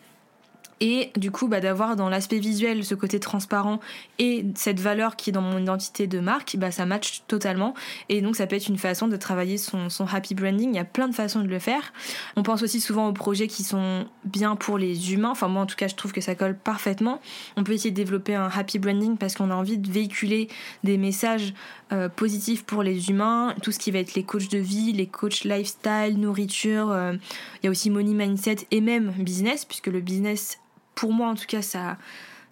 et 0.82 1.12
du 1.16 1.30
coup 1.30 1.46
bah, 1.46 1.60
d'avoir 1.60 1.94
dans 1.94 2.08
l'aspect 2.08 2.40
visuel 2.40 2.84
ce 2.84 2.96
côté 2.96 3.20
transparent 3.20 3.78
et 4.18 4.44
cette 4.56 4.80
valeur 4.80 5.14
qui 5.14 5.30
est 5.30 5.32
dans 5.32 5.40
mon 5.40 5.58
identité 5.58 6.08
de 6.08 6.18
marque 6.18 6.56
bah 6.58 6.72
ça 6.72 6.86
match 6.86 7.22
totalement. 7.28 7.74
Et 8.08 8.20
donc 8.20 8.34
ça 8.34 8.48
peut 8.48 8.56
être 8.56 8.66
une 8.66 8.78
façon 8.78 9.06
de 9.06 9.16
travailler 9.16 9.58
son, 9.58 9.88
happy 10.12 10.34
branding. 10.34 10.70
Il 10.70 10.76
y 10.76 10.80
a 10.80 10.84
plein 10.84 11.06
de 11.06 11.14
façons 11.14 11.40
de 11.40 11.46
le 11.46 11.60
faire. 11.60 11.92
On 12.34 12.42
pense 12.42 12.64
aussi 12.64 12.80
souvent 12.80 13.06
aux 13.06 13.12
projets 13.12 13.46
qui 13.46 13.62
sont 13.62 14.06
bien 14.24 14.56
pour 14.56 14.76
les 14.76 15.12
humains. 15.12 15.30
Enfin 15.30 15.46
moi 15.46 15.62
en 15.62 15.66
tout 15.66 15.76
cas 15.76 15.86
je 15.86 15.94
trouve 15.94 16.10
que 16.10 16.20
ça 16.20 16.34
colle 16.34 16.56
parfaitement. 16.56 17.20
On 17.56 17.62
peut 17.62 17.72
essayer 17.72 17.92
de 17.92 17.96
développer 17.96 18.34
un 18.34 18.50
happy 18.52 18.80
branding 18.80 19.16
parce 19.16 19.36
qu'on 19.36 19.50
a 19.50 19.54
envie 19.54 19.78
de 19.78 19.88
véhiculer 19.88 20.48
des 20.82 20.98
messages 20.98 21.54
euh, 21.92 22.08
positifs 22.08 22.64
pour 22.64 22.82
les 22.82 23.08
humains. 23.08 23.54
Tout 23.62 23.70
ce 23.70 23.78
qui 23.78 23.92
va 23.92 24.00
être 24.00 24.14
les 24.14 24.24
coachs 24.24 24.50
de 24.50 24.58
vie 24.58 24.92
les 24.92 25.06
coachs 25.06 25.44
lifestyle 25.44 26.18
nourriture 26.18 26.90
euh, 26.90 27.12
il 27.62 27.66
y 27.66 27.68
a 27.68 27.70
aussi 27.70 27.88
money 27.88 28.14
mindset 28.14 28.66
et 28.72 28.80
même 28.80 29.12
business 29.12 29.64
puisque 29.64 29.86
le 29.86 30.00
business 30.00 30.58
pour 30.94 31.12
moi 31.12 31.28
en 31.28 31.34
tout 31.34 31.46
cas 31.46 31.62
ça 31.62 31.96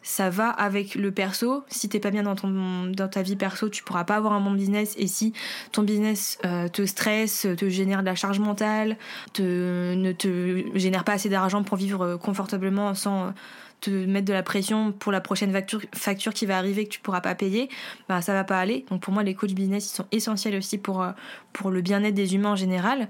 ça 0.02 0.30
va 0.30 0.48
avec 0.48 0.94
le 0.94 1.12
perso. 1.12 1.62
Si 1.68 1.88
t'es 1.88 2.00
pas 2.00 2.10
bien 2.10 2.22
dans 2.22 2.34
ton 2.34 2.86
dans 2.86 3.08
ta 3.08 3.22
vie 3.22 3.36
perso, 3.36 3.68
tu 3.68 3.82
pourras 3.82 4.04
pas 4.04 4.16
avoir 4.16 4.32
un 4.32 4.40
bon 4.40 4.52
business. 4.52 4.94
Et 4.96 5.06
si 5.06 5.32
ton 5.72 5.82
business 5.82 6.38
euh, 6.44 6.68
te 6.68 6.86
stresse, 6.86 7.46
te 7.56 7.68
génère 7.68 8.00
de 8.00 8.06
la 8.06 8.14
charge 8.14 8.38
mentale, 8.38 8.96
te, 9.32 9.94
ne 9.94 10.12
te 10.12 10.64
génère 10.74 11.04
pas 11.04 11.12
assez 11.12 11.28
d'argent 11.28 11.62
pour 11.62 11.76
vivre 11.76 12.16
confortablement 12.16 12.94
sans 12.94 13.34
te 13.80 13.90
mettre 13.90 14.26
de 14.26 14.32
la 14.32 14.42
pression 14.42 14.92
pour 14.92 15.12
la 15.12 15.20
prochaine 15.20 15.52
facture, 15.52 15.80
facture 15.94 16.34
qui 16.34 16.46
va 16.46 16.58
arriver 16.58 16.84
que 16.84 16.90
tu 16.90 17.00
pourras 17.00 17.20
pas 17.20 17.34
payer, 17.34 17.68
bah 18.08 18.20
ça 18.20 18.32
va 18.32 18.44
pas 18.44 18.58
aller. 18.58 18.84
Donc 18.90 19.00
pour 19.02 19.12
moi 19.12 19.22
les 19.22 19.34
coachs 19.34 19.52
business 19.52 19.86
ils 19.92 19.96
sont 19.96 20.06
essentiels 20.12 20.56
aussi 20.56 20.78
pour 20.78 21.02
euh, 21.02 21.12
pour 21.52 21.70
le 21.70 21.80
bien-être 21.80 22.14
des 22.14 22.34
humains 22.34 22.52
en 22.52 22.56
général. 22.56 23.08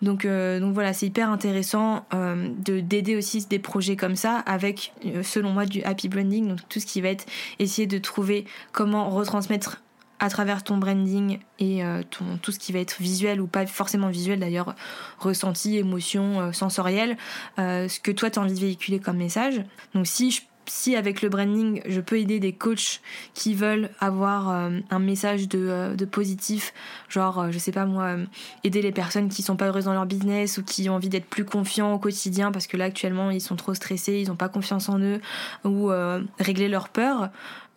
Donc 0.00 0.24
euh, 0.24 0.60
donc 0.60 0.74
voilà, 0.74 0.92
c'est 0.92 1.06
hyper 1.06 1.30
intéressant 1.30 2.06
euh, 2.14 2.48
de 2.64 2.80
d'aider 2.80 3.16
aussi 3.16 3.46
des 3.46 3.58
projets 3.58 3.96
comme 3.96 4.16
ça 4.16 4.38
avec 4.38 4.92
selon 5.22 5.50
moi 5.50 5.66
du 5.66 5.82
happy 5.82 6.08
branding, 6.08 6.48
donc 6.48 6.60
tout 6.68 6.80
ce 6.80 6.86
qui 6.86 7.00
va 7.00 7.08
être 7.08 7.26
essayer 7.58 7.86
de 7.86 7.98
trouver 7.98 8.44
comment 8.72 9.10
retransmettre 9.10 9.82
à 10.22 10.30
travers 10.30 10.62
ton 10.62 10.76
branding 10.76 11.40
et 11.58 11.84
euh, 11.84 12.00
tout 12.42 12.52
ce 12.52 12.58
qui 12.60 12.70
va 12.70 12.78
être 12.78 13.02
visuel 13.02 13.40
ou 13.40 13.48
pas 13.48 13.66
forcément 13.66 14.08
visuel 14.08 14.38
d'ailleurs, 14.38 14.76
ressenti, 15.18 15.78
émotion, 15.78 16.40
euh, 16.40 16.52
sensoriel, 16.52 17.16
euh, 17.58 17.88
ce 17.88 17.98
que 17.98 18.12
toi 18.12 18.30
tu 18.30 18.38
as 18.38 18.42
envie 18.42 18.54
de 18.54 18.60
véhiculer 18.60 19.00
comme 19.00 19.16
message. 19.16 19.62
Donc 19.94 20.06
si 20.06 20.30
je 20.30 20.40
si 20.66 20.94
avec 20.94 21.22
le 21.22 21.28
branding, 21.28 21.82
je 21.88 22.00
peux 22.00 22.20
aider 22.20 22.38
des 22.38 22.52
coachs 22.52 23.00
qui 23.34 23.52
veulent 23.52 23.90
avoir 23.98 24.48
un 24.48 24.98
message 25.00 25.48
de, 25.48 25.92
de, 25.98 26.04
positif, 26.04 26.72
genre, 27.08 27.50
je 27.50 27.58
sais 27.58 27.72
pas 27.72 27.84
moi, 27.84 28.14
aider 28.62 28.80
les 28.80 28.92
personnes 28.92 29.28
qui 29.28 29.42
sont 29.42 29.56
pas 29.56 29.66
heureuses 29.66 29.86
dans 29.86 29.92
leur 29.92 30.06
business 30.06 30.58
ou 30.58 30.62
qui 30.62 30.88
ont 30.88 30.94
envie 30.94 31.08
d'être 31.08 31.26
plus 31.26 31.44
confiants 31.44 31.92
au 31.92 31.98
quotidien 31.98 32.52
parce 32.52 32.68
que 32.68 32.76
là 32.76 32.84
actuellement 32.84 33.32
ils 33.32 33.40
sont 33.40 33.56
trop 33.56 33.74
stressés, 33.74 34.20
ils 34.20 34.30
ont 34.30 34.36
pas 34.36 34.48
confiance 34.48 34.88
en 34.88 35.00
eux, 35.00 35.20
ou 35.64 35.90
régler 36.38 36.68
leurs 36.68 36.90
peurs, 36.90 37.30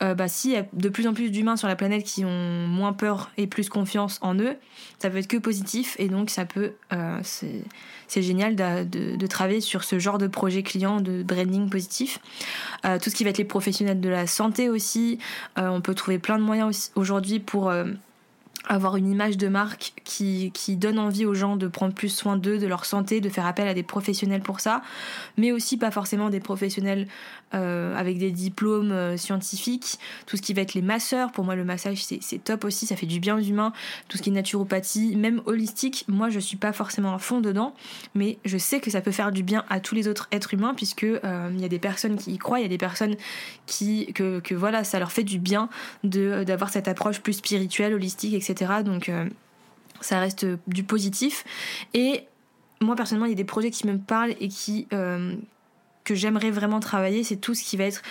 euh, 0.03 0.13
bah, 0.13 0.27
s'il 0.27 0.51
y 0.51 0.57
a 0.57 0.65
de 0.73 0.89
plus 0.89 1.07
en 1.07 1.13
plus 1.13 1.29
d'humains 1.29 1.55
sur 1.55 1.67
la 1.67 1.75
planète 1.75 2.03
qui 2.03 2.25
ont 2.25 2.67
moins 2.67 2.91
peur 2.91 3.31
et 3.37 3.47
plus 3.47 3.69
confiance 3.69 4.19
en 4.21 4.35
eux, 4.35 4.55
ça 4.99 5.09
peut 5.09 5.17
être 5.17 5.27
que 5.27 5.37
positif 5.37 5.95
et 5.99 6.09
donc 6.09 6.29
ça 6.29 6.45
peut, 6.45 6.73
euh, 6.91 7.19
c'est 7.23 8.21
génial 8.21 8.55
de, 8.55 9.27
travailler 9.27 9.61
sur 9.61 9.83
ce 9.83 9.97
genre 9.97 10.17
de 10.17 10.27
projet 10.27 10.63
client 10.63 10.99
de 10.99 11.23
branding 11.23 11.69
positif. 11.69 12.19
Euh, 12.85 12.99
tout 12.99 13.09
ce 13.09 13.15
qui 13.15 13.23
va 13.23 13.29
être 13.29 13.37
les 13.37 13.45
professionnels 13.45 14.01
de 14.01 14.09
la 14.09 14.27
santé 14.27 14.69
aussi, 14.69 15.17
on 15.57 15.81
peut 15.81 15.95
trouver 15.95 16.19
plein 16.19 16.37
de 16.37 16.43
moyens 16.43 16.91
aujourd'hui 16.95 17.39
pour 17.39 17.71
avoir 18.67 18.95
une 18.95 19.09
image 19.09 19.37
de 19.37 19.47
marque 19.47 19.93
qui, 20.03 20.51
qui, 20.53 20.75
donne 20.75 20.99
envie 20.99 21.25
aux 21.25 21.33
gens 21.33 21.55
de 21.55 21.67
prendre 21.67 21.93
plus 21.93 22.09
soin 22.09 22.37
d'eux, 22.37 22.57
de 22.57 22.67
leur 22.67 22.85
santé, 22.85 23.21
de 23.21 23.29
faire 23.29 23.45
appel 23.45 23.67
à 23.67 23.73
des 23.73 23.83
professionnels 23.83 24.41
pour 24.41 24.59
ça, 24.59 24.81
mais 25.37 25.51
aussi 25.51 25.77
pas 25.77 25.91
forcément 25.91 26.29
des 26.29 26.39
professionnels 26.39 27.07
euh, 27.53 27.95
avec 27.95 28.17
des 28.17 28.31
diplômes 28.31 28.91
euh, 28.91 29.17
scientifiques, 29.17 29.99
tout 30.25 30.35
ce 30.35 30.41
qui 30.41 30.53
va 30.53 30.61
être 30.61 30.73
les 30.73 30.81
masseurs, 30.81 31.31
pour 31.31 31.45
moi 31.45 31.55
le 31.55 31.63
massage 31.63 32.03
c'est 32.03 32.43
top 32.43 32.65
aussi, 32.65 32.85
ça 32.85 32.95
fait 32.95 33.05
du 33.05 33.19
bien 33.19 33.37
aux 33.37 33.41
humains, 33.41 33.71
tout 34.07 34.17
ce 34.17 34.23
qui 34.23 34.29
est 34.29 34.33
naturopathie, 34.33 35.15
même 35.15 35.41
holistique, 35.45 36.05
moi 36.07 36.29
je 36.29 36.39
suis 36.39 36.57
pas 36.57 36.73
forcément 36.73 37.13
à 37.13 37.19
fond 37.19 37.41
dedans, 37.41 37.73
mais 38.15 38.37
je 38.45 38.57
sais 38.57 38.79
que 38.79 38.89
ça 38.89 39.01
peut 39.01 39.11
faire 39.11 39.31
du 39.31 39.43
bien 39.43 39.63
à 39.69 39.79
tous 39.79 39.95
les 39.95 40.07
autres 40.07 40.27
êtres 40.31 40.53
humains, 40.53 40.73
puisque 40.75 41.03
euh, 41.03 41.49
il 41.53 41.61
y 41.61 41.65
a 41.65 41.69
des 41.69 41.79
personnes 41.79 42.17
qui 42.17 42.33
y 42.33 42.37
croient, 42.37 42.59
il 42.59 42.63
y 42.63 42.65
a 42.65 42.69
des 42.69 42.77
personnes 42.77 43.15
qui, 43.67 44.11
que, 44.13 44.39
que 44.39 44.55
voilà, 44.55 44.83
ça 44.83 44.99
leur 44.99 45.11
fait 45.11 45.23
du 45.23 45.39
bien 45.39 45.69
d'avoir 46.03 46.69
cette 46.69 46.87
approche 46.87 47.21
plus 47.21 47.33
spirituelle, 47.33 47.93
holistique, 47.93 48.33
etc 48.33 48.54
donc 48.83 49.09
euh, 49.09 49.27
ça 50.01 50.19
reste 50.19 50.45
du 50.67 50.83
positif. 50.83 51.43
Et 51.93 52.25
moi 52.81 52.95
personnellement, 52.95 53.25
il 53.25 53.31
y 53.31 53.33
a 53.33 53.37
des 53.37 53.43
projets 53.43 53.71
qui 53.71 53.87
me 53.87 53.97
parlent 53.97 54.35
et 54.39 54.47
qui, 54.47 54.87
euh, 54.93 55.35
que 56.03 56.15
j'aimerais 56.15 56.51
vraiment 56.51 56.79
travailler, 56.79 57.23
c'est 57.23 57.37
tout 57.37 57.53
ce 57.53 57.63
qui 57.63 57.77
va 57.77 57.85
être 57.85 58.01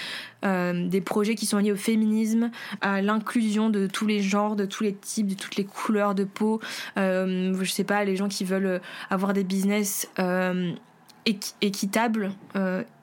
euh, 0.45 0.89
des 0.89 1.01
projets 1.01 1.35
qui 1.35 1.47
sont 1.47 1.59
liés 1.59 1.73
au 1.73 1.77
féminisme, 1.77 2.51
à 2.81 3.01
l'inclusion 3.03 3.71
de 3.71 3.87
tous 3.87 4.07
les 4.07 4.21
genres, 4.21 4.57
de 4.57 4.67
tous 4.67 4.83
les 4.83 4.95
types, 4.95 5.29
de 5.29 5.35
toutes 5.35 5.57
les 5.57 5.65
couleurs 5.65 6.15
de 6.15 6.25
peau. 6.25 6.61
Euh, 6.99 7.55
je 7.61 7.71
sais 7.71 7.85
pas, 7.85 8.05
les 8.05 8.17
gens 8.17 8.29
qui 8.29 8.45
veulent 8.45 8.81
avoir 9.11 9.33
des 9.33 9.45
business 9.45 10.11
équitables, 11.61 12.33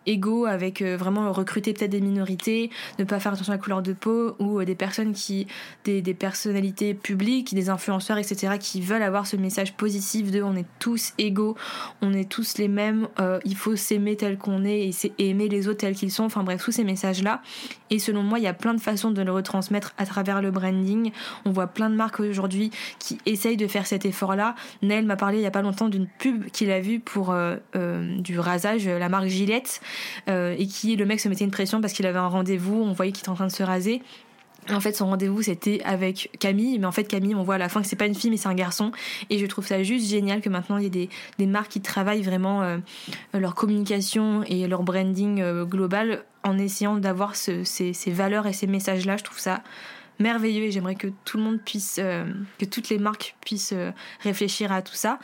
égaux 0.05 0.46
avec 0.46 0.81
euh, 0.81 0.98
vraiment 0.98 1.31
recruter 1.31 1.74
peut-être 1.74 1.91
des 1.91 2.01
minorités, 2.01 2.70
ne 3.00 3.03
pas 3.03 3.20
faire 3.20 3.34
attention 3.34 3.53
à 3.53 3.58
la 3.58 3.62
couleur 3.62 3.81
de 3.81 3.93
peau 3.93 4.36
ou 4.39 4.60
euh, 4.60 4.65
des 4.65 4.75
personnes 4.75 5.13
qui, 5.13 5.48
des, 5.84 6.01
des, 6.01 6.13
personnalités 6.13 6.93
publiques, 6.93 7.53
des 7.53 7.70
influenceurs, 7.70 8.17
etc., 8.17 8.55
qui 8.60 8.81
veulent 8.81 9.03
avoir 9.03 9.27
ce 9.27 9.36
message 9.36 9.74
positif 9.74 10.31
de 10.31 10.41
on 10.41 10.55
est 10.55 10.65
tous 10.79 11.13
égaux, 11.17 11.55
on 12.01 12.13
est 12.13 12.29
tous 12.29 12.58
les 12.58 12.67
mêmes, 12.67 13.08
euh, 13.20 13.39
il 13.46 13.55
faut 13.55 13.75
s'aimer 13.75 14.15
tel 14.15 14.38
qu'on 14.38 14.65
est 14.65 14.89
et, 14.89 15.13
et, 15.20 15.29
aimer 15.29 15.48
les 15.48 15.67
autres 15.67 15.79
tels 15.79 15.96
qu'ils 15.96 16.12
sont, 16.12 16.24
enfin 16.24 16.43
bref, 16.43 16.63
tous 16.63 16.72
ces 16.72 16.84
messages-là. 16.84 17.41
Et 17.89 18.00
selon 18.00 18.24
moi, 18.24 18.39
il 18.39 18.43
y 18.43 18.48
a 18.48 18.53
plein 18.53 18.74
de 18.74 18.81
façons 18.81 19.12
de 19.12 19.22
le 19.22 19.31
retransmettre 19.31 19.93
à 19.98 20.05
travers 20.05 20.41
le 20.41 20.50
branding. 20.50 21.12
On 21.46 21.51
voit 21.51 21.67
plein 21.67 21.89
de 21.89 21.96
marques 21.96 22.22
aujourd'hui 22.22 22.72
qui 23.00 23.17
essayent 23.25 23.58
de 23.58 23.67
faire 23.67 23.86
cet 23.86 24.05
effort-là. 24.05 24.55
Nel 24.81 25.05
m'a 25.05 25.17
parlé 25.17 25.39
il 25.39 25.43
y 25.43 25.46
a 25.46 25.51
pas 25.51 25.62
longtemps 25.62 25.89
d'une 25.89 26.08
pub 26.08 26.46
qu'il 26.51 26.72
a 26.72 26.79
vue 26.79 27.00
pour 27.00 27.36
du 27.74 28.39
rasage, 28.39 28.88
la 28.88 29.10
marque 29.10 29.27
Gillette. 29.27 29.81
Euh, 30.29 30.55
et 30.57 30.67
qui 30.67 30.95
le 30.95 31.05
mec 31.05 31.19
se 31.19 31.29
mettait 31.29 31.45
une 31.45 31.51
pression 31.51 31.81
parce 31.81 31.93
qu'il 31.93 32.05
avait 32.05 32.19
un 32.19 32.27
rendez-vous, 32.27 32.81
on 32.81 32.93
voyait 32.93 33.12
qu'il 33.12 33.21
était 33.21 33.29
en 33.29 33.36
train 33.36 33.48
de 33.48 33.51
se 33.51 33.63
raser. 33.63 34.01
En 34.69 34.79
fait, 34.79 34.95
son 34.95 35.07
rendez-vous 35.07 35.41
c'était 35.41 35.81
avec 35.83 36.29
Camille, 36.39 36.77
mais 36.77 36.86
en 36.86 36.91
fait 36.91 37.05
Camille, 37.05 37.33
on 37.33 37.43
voit 37.43 37.55
à 37.55 37.57
la 37.57 37.67
fin 37.67 37.81
que 37.81 37.88
c'est 37.88 37.95
pas 37.95 38.05
une 38.05 38.13
fille 38.13 38.29
mais 38.29 38.38
c'est 38.38 38.50
un 38.50 38.53
garçon. 38.53 38.91
Et 39.29 39.39
je 39.39 39.45
trouve 39.48 39.65
ça 39.65 39.81
juste 39.81 40.07
génial 40.07 40.41
que 40.41 40.50
maintenant 40.50 40.77
il 40.77 40.83
y 40.83 40.88
ait 40.88 40.89
des, 40.89 41.10
des 41.39 41.48
marques 41.48 41.71
qui 41.71 41.81
travaillent 41.81 42.21
vraiment 42.21 42.62
euh, 42.62 42.77
leur 43.33 43.55
communication 43.55 44.43
et 44.43 44.67
leur 44.67 44.83
branding 44.83 45.41
euh, 45.41 45.65
global 45.65 46.24
en 46.43 46.57
essayant 46.57 46.98
d'avoir 46.98 47.36
ce, 47.36 47.63
ces, 47.63 47.93
ces 47.93 48.12
valeurs 48.12 48.45
et 48.45 48.53
ces 48.53 48.67
messages-là. 48.67 49.17
Je 49.17 49.24
trouve 49.24 49.39
ça 49.39 49.63
merveilleux 50.21 50.63
et 50.63 50.71
j'aimerais 50.71 50.95
que 50.95 51.07
tout 51.25 51.37
le 51.37 51.43
monde 51.43 51.59
puisse, 51.59 51.99
euh, 52.01 52.25
que 52.57 52.65
toutes 52.65 52.89
les 52.89 52.97
marques 52.97 53.35
puissent 53.41 53.73
euh, 53.73 53.91
réfléchir 54.21 54.71
à 54.71 54.81
tout 54.81 54.93
ça. 54.93 55.19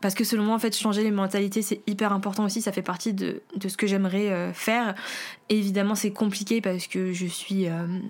Parce 0.00 0.14
que 0.14 0.24
selon 0.24 0.44
moi, 0.44 0.54
en 0.54 0.58
fait, 0.58 0.76
changer 0.76 1.02
les 1.02 1.10
mentalités, 1.10 1.62
c'est 1.62 1.80
hyper 1.86 2.12
important 2.12 2.44
aussi. 2.44 2.62
Ça 2.62 2.72
fait 2.72 2.82
partie 2.82 3.12
de, 3.12 3.42
de 3.56 3.68
ce 3.68 3.76
que 3.76 3.86
j'aimerais 3.86 4.30
euh, 4.30 4.52
faire. 4.52 4.94
évidemment, 5.48 5.94
c'est 5.94 6.12
compliqué 6.12 6.60
parce 6.60 6.86
que 6.86 7.12
je 7.12 7.26
suis 7.26 7.66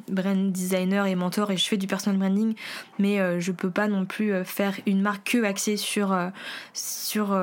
brand 0.09 0.53
designer 0.53 1.07
et 1.07 1.15
mentor 1.15 1.51
et 1.51 1.57
je 1.57 1.67
fais 1.67 1.77
du 1.77 1.87
personal 1.87 2.19
branding, 2.19 2.55
mais 2.99 3.41
je 3.41 3.53
peux 3.53 3.71
pas 3.71 3.89
non 3.89 4.05
plus 4.05 4.33
faire 4.45 4.75
une 4.87 5.01
marque 5.01 5.33
que 5.33 5.45
axée 5.45 5.77
sur, 5.77 6.17
sur 6.73 7.37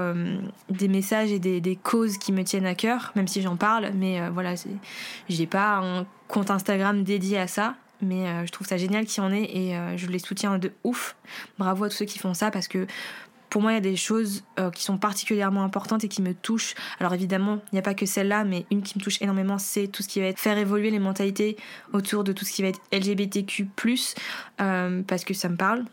des 0.70 0.88
messages 0.88 1.32
et 1.32 1.39
des, 1.39 1.60
des, 1.60 1.75
causes 1.75 2.18
qui 2.18 2.32
me 2.32 2.44
tiennent 2.44 2.65
à 2.65 2.75
cœur, 2.75 3.12
même 3.15 3.27
si 3.27 3.41
j'en 3.41 3.58
parle. 3.58 3.91
Mais 3.96 4.29
voilà, 4.29 4.53
j'ai 5.27 5.48
pas 5.48 5.77
un 5.77 6.06
compte 6.27 6.51
Instagram 6.51 7.03
dédié 7.03 7.39
à 7.39 7.48
ça 7.48 7.75
mais 8.01 8.27
euh, 8.27 8.46
je 8.46 8.51
trouve 8.51 8.68
ça 8.68 8.77
génial 8.77 9.06
qu'il 9.06 9.24
y 9.24 9.25
en 9.25 9.32
ait 9.32 9.44
et 9.44 9.75
euh, 9.75 9.98
je 9.98 10.08
les 10.08 10.20
soutiens 10.20 10.58
de 10.58 10.72
ouf. 10.84 11.15
Bravo 11.58 11.86
à 11.86 11.89
tous 11.89 11.98
ceux 11.98 12.06
qui 12.06 12.20
font 12.20 12.34
ça 12.34 12.51
parce 12.51 12.68
que 12.68 12.88
pour 13.50 13.63
moi, 13.63 13.72
il 13.72 13.75
y 13.75 13.77
a 13.79 13.82
des 13.82 13.96
choses 13.96 14.44
euh, 14.60 14.70
qui 14.70 14.84
sont 14.84 15.00
particulièrement 15.00 15.63
importantes 15.63 16.03
et 16.03 16.08
qui 16.08 16.22
me 16.22 16.36
touchent. 16.36 16.75
Alors 17.00 17.15
évidemment, 17.15 17.60
il 17.72 17.75
n'y 17.75 17.79
a 17.79 17.82
pas 17.82 17.96
que 17.96 18.06
celle-là, 18.06 18.44
mais 18.44 18.68
une 18.70 18.84
qui 18.84 19.00
me 19.00 19.03
touche 19.03 19.20
énormément, 19.22 19.58
c'est 19.58 19.88
tout 19.88 20.03
ce 20.03 20.08
qui 20.08 20.20
va 20.20 20.27
être 20.27 20.39
faire 20.39 20.58
évoluer 20.60 20.91
les 20.91 21.00
mentalités 21.00 21.58
autour 21.91 22.24
de 22.24 22.32
tout 22.32 22.46
ce 22.46 22.51
qui 22.51 22.62
va 22.62 22.68
être 22.68 22.79
LGBTQ+, 22.94 23.68
parce 24.58 25.24
que 25.24 25.34
ça 25.34 25.50
me 25.50 25.56
parle 25.56 25.86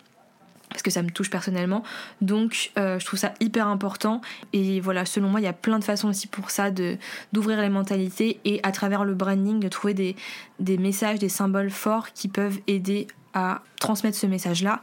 parce 0.77 0.83
que 0.83 0.91
ça 0.91 1.03
me 1.03 1.11
touche 1.11 1.31
personnellement. 1.31 1.83
Donc 2.21 2.71
euh, 2.77 2.99
je 2.99 3.07
trouve 3.07 3.19
ça 3.19 3.33
hyper 3.41 3.67
important 3.67 4.21
et 4.53 4.79
voilà, 4.81 5.07
selon 5.07 5.31
moi, 5.31 5.41
il 5.41 5.45
y 5.45 5.49
a 5.49 5.55
plein 5.55 5.79
de 5.79 5.85
façons 5.85 6.09
aussi 6.09 6.27
pour 6.27 6.51
ça 6.51 6.71
d'ouvrir 7.33 7.63
les 7.63 7.71
mentalités 7.71 8.41
et 8.45 8.61
à 8.63 8.73
travers 8.73 9.05
le 9.05 9.15
branding 9.15 9.59
de 9.59 9.69
trouver 9.69 9.95
des, 9.95 10.17
des 10.61 10.77
messages, 10.77 11.19
des 11.19 11.31
symboles 11.31 11.71
forts 11.71 12.13
qui 12.13 12.29
peuvent 12.29 12.59
aider 12.67 13.07
à 13.33 13.63
transmettre 13.81 14.19
ce 14.19 14.27
message-là. 14.27 14.81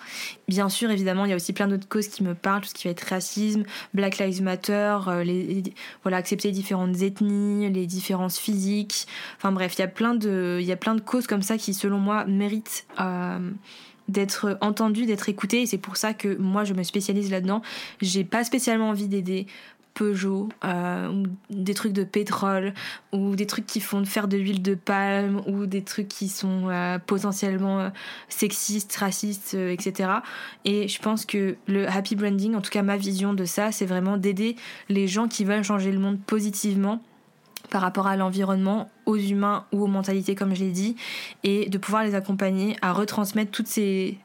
Bien 0.48 0.70
sûr, 0.70 0.90
évidemment, 0.90 1.26
il 1.26 1.30
y 1.30 1.34
a 1.34 1.36
aussi 1.36 1.54
plein 1.54 1.68
d'autres 1.68 1.88
causes 1.88 2.08
qui 2.08 2.24
me 2.24 2.34
parlent, 2.34 2.62
tout 2.62 2.70
ce 2.70 2.74
qui 2.74 2.88
va 2.88 2.92
être 2.92 3.02
racisme, 3.02 3.64
Black 3.94 4.18
Lives 4.18 4.42
Matter, 4.42 4.98
euh, 5.08 5.62
voilà, 6.04 6.18
accepter 6.18 6.48
les 6.50 6.54
différentes 6.54 7.02
ethnies, 7.02 7.70
les 7.72 7.86
différences 7.88 8.38
physiques. 8.40 9.08
Enfin 9.38 9.52
bref, 9.52 9.74
il 9.78 9.80
y 9.80 9.84
a 9.84 9.88
plein 9.88 10.14
de, 10.14 10.58
il 10.60 10.66
y 10.66 10.72
a 10.72 10.76
plein 10.76 10.96
de 10.96 11.02
causes 11.02 11.28
comme 11.28 11.42
ça 11.42 11.58
qui, 11.58 11.74
selon 11.74 11.98
moi, 11.98 12.26
méritent 12.26 12.86
euh, 13.00 13.40
d'être 14.08 14.58
entendu, 14.62 15.06
d'être 15.06 15.30
écouté. 15.30 15.62
Et 15.62 15.66
c'est 15.66 15.78
pour 15.78 15.98
ça 15.98 16.14
que 16.14 16.36
moi, 16.38 16.64
je 16.64 16.74
me 16.74 16.84
spécialise 16.84 17.32
là-dedans. 17.32 17.62
J'ai 18.02 18.24
pas 18.24 18.44
spécialement 18.44 18.90
envie 18.90 19.08
d'aider 19.08 19.48
Peugeot, 19.94 20.50
euh, 20.64 21.24
des 21.50 21.74
trucs 21.74 21.94
de 21.94 22.04
pétrole, 22.04 22.74
ou 23.12 23.36
des 23.36 23.46
trucs 23.46 23.66
qui 23.66 23.80
font 23.80 24.04
faire 24.06 24.28
de 24.28 24.38
l'huile 24.38 24.62
de 24.62 24.76
palme, 24.76 25.42
ou 25.48 25.66
des 25.66 25.84
trucs 25.84 26.08
qui 26.08 26.30
sont 26.30 26.70
euh, 26.70 26.98
potentiellement 27.00 27.80
euh, 27.80 27.90
sexistes, 28.30 28.96
racistes, 28.96 29.54
etc. 29.54 30.10
Et 30.66 30.88
je 30.88 31.00
pense 31.00 31.26
que 31.26 31.56
le 31.68 31.88
happy 31.88 32.16
branding, 32.16 32.56
en 32.56 32.62
tout 32.62 32.72
cas 32.72 32.82
ma 32.82 32.98
vision 32.98 33.34
de 33.34 33.46
ça, 33.46 33.72
c'est 33.72 33.86
vraiment 33.86 34.18
d'aider 34.18 34.56
les 34.90 35.08
gens 35.08 35.28
qui 35.28 35.46
veulent 35.46 35.64
changer 35.64 35.92
le 35.92 36.00
monde 36.00 36.20
positivement 36.20 37.02
par 37.74 37.82
rapport 37.82 38.06
à 38.06 38.16
l'environnement, 38.16 38.92
aux 39.08 39.18
humains 39.18 39.66
ou 39.74 39.84
aux 39.84 39.88
mentalités 39.88 40.36
comme 40.36 40.54
je 40.54 40.64
l'ai 40.64 40.70
dit, 40.70 40.96
et 41.44 41.70
de 41.70 41.78
pouvoir 41.80 42.04
les 42.04 42.14
accompagner 42.14 42.78
à 42.84 42.94
retransmettre 42.94 43.50
toutes 43.50 43.68
ces 43.68 44.20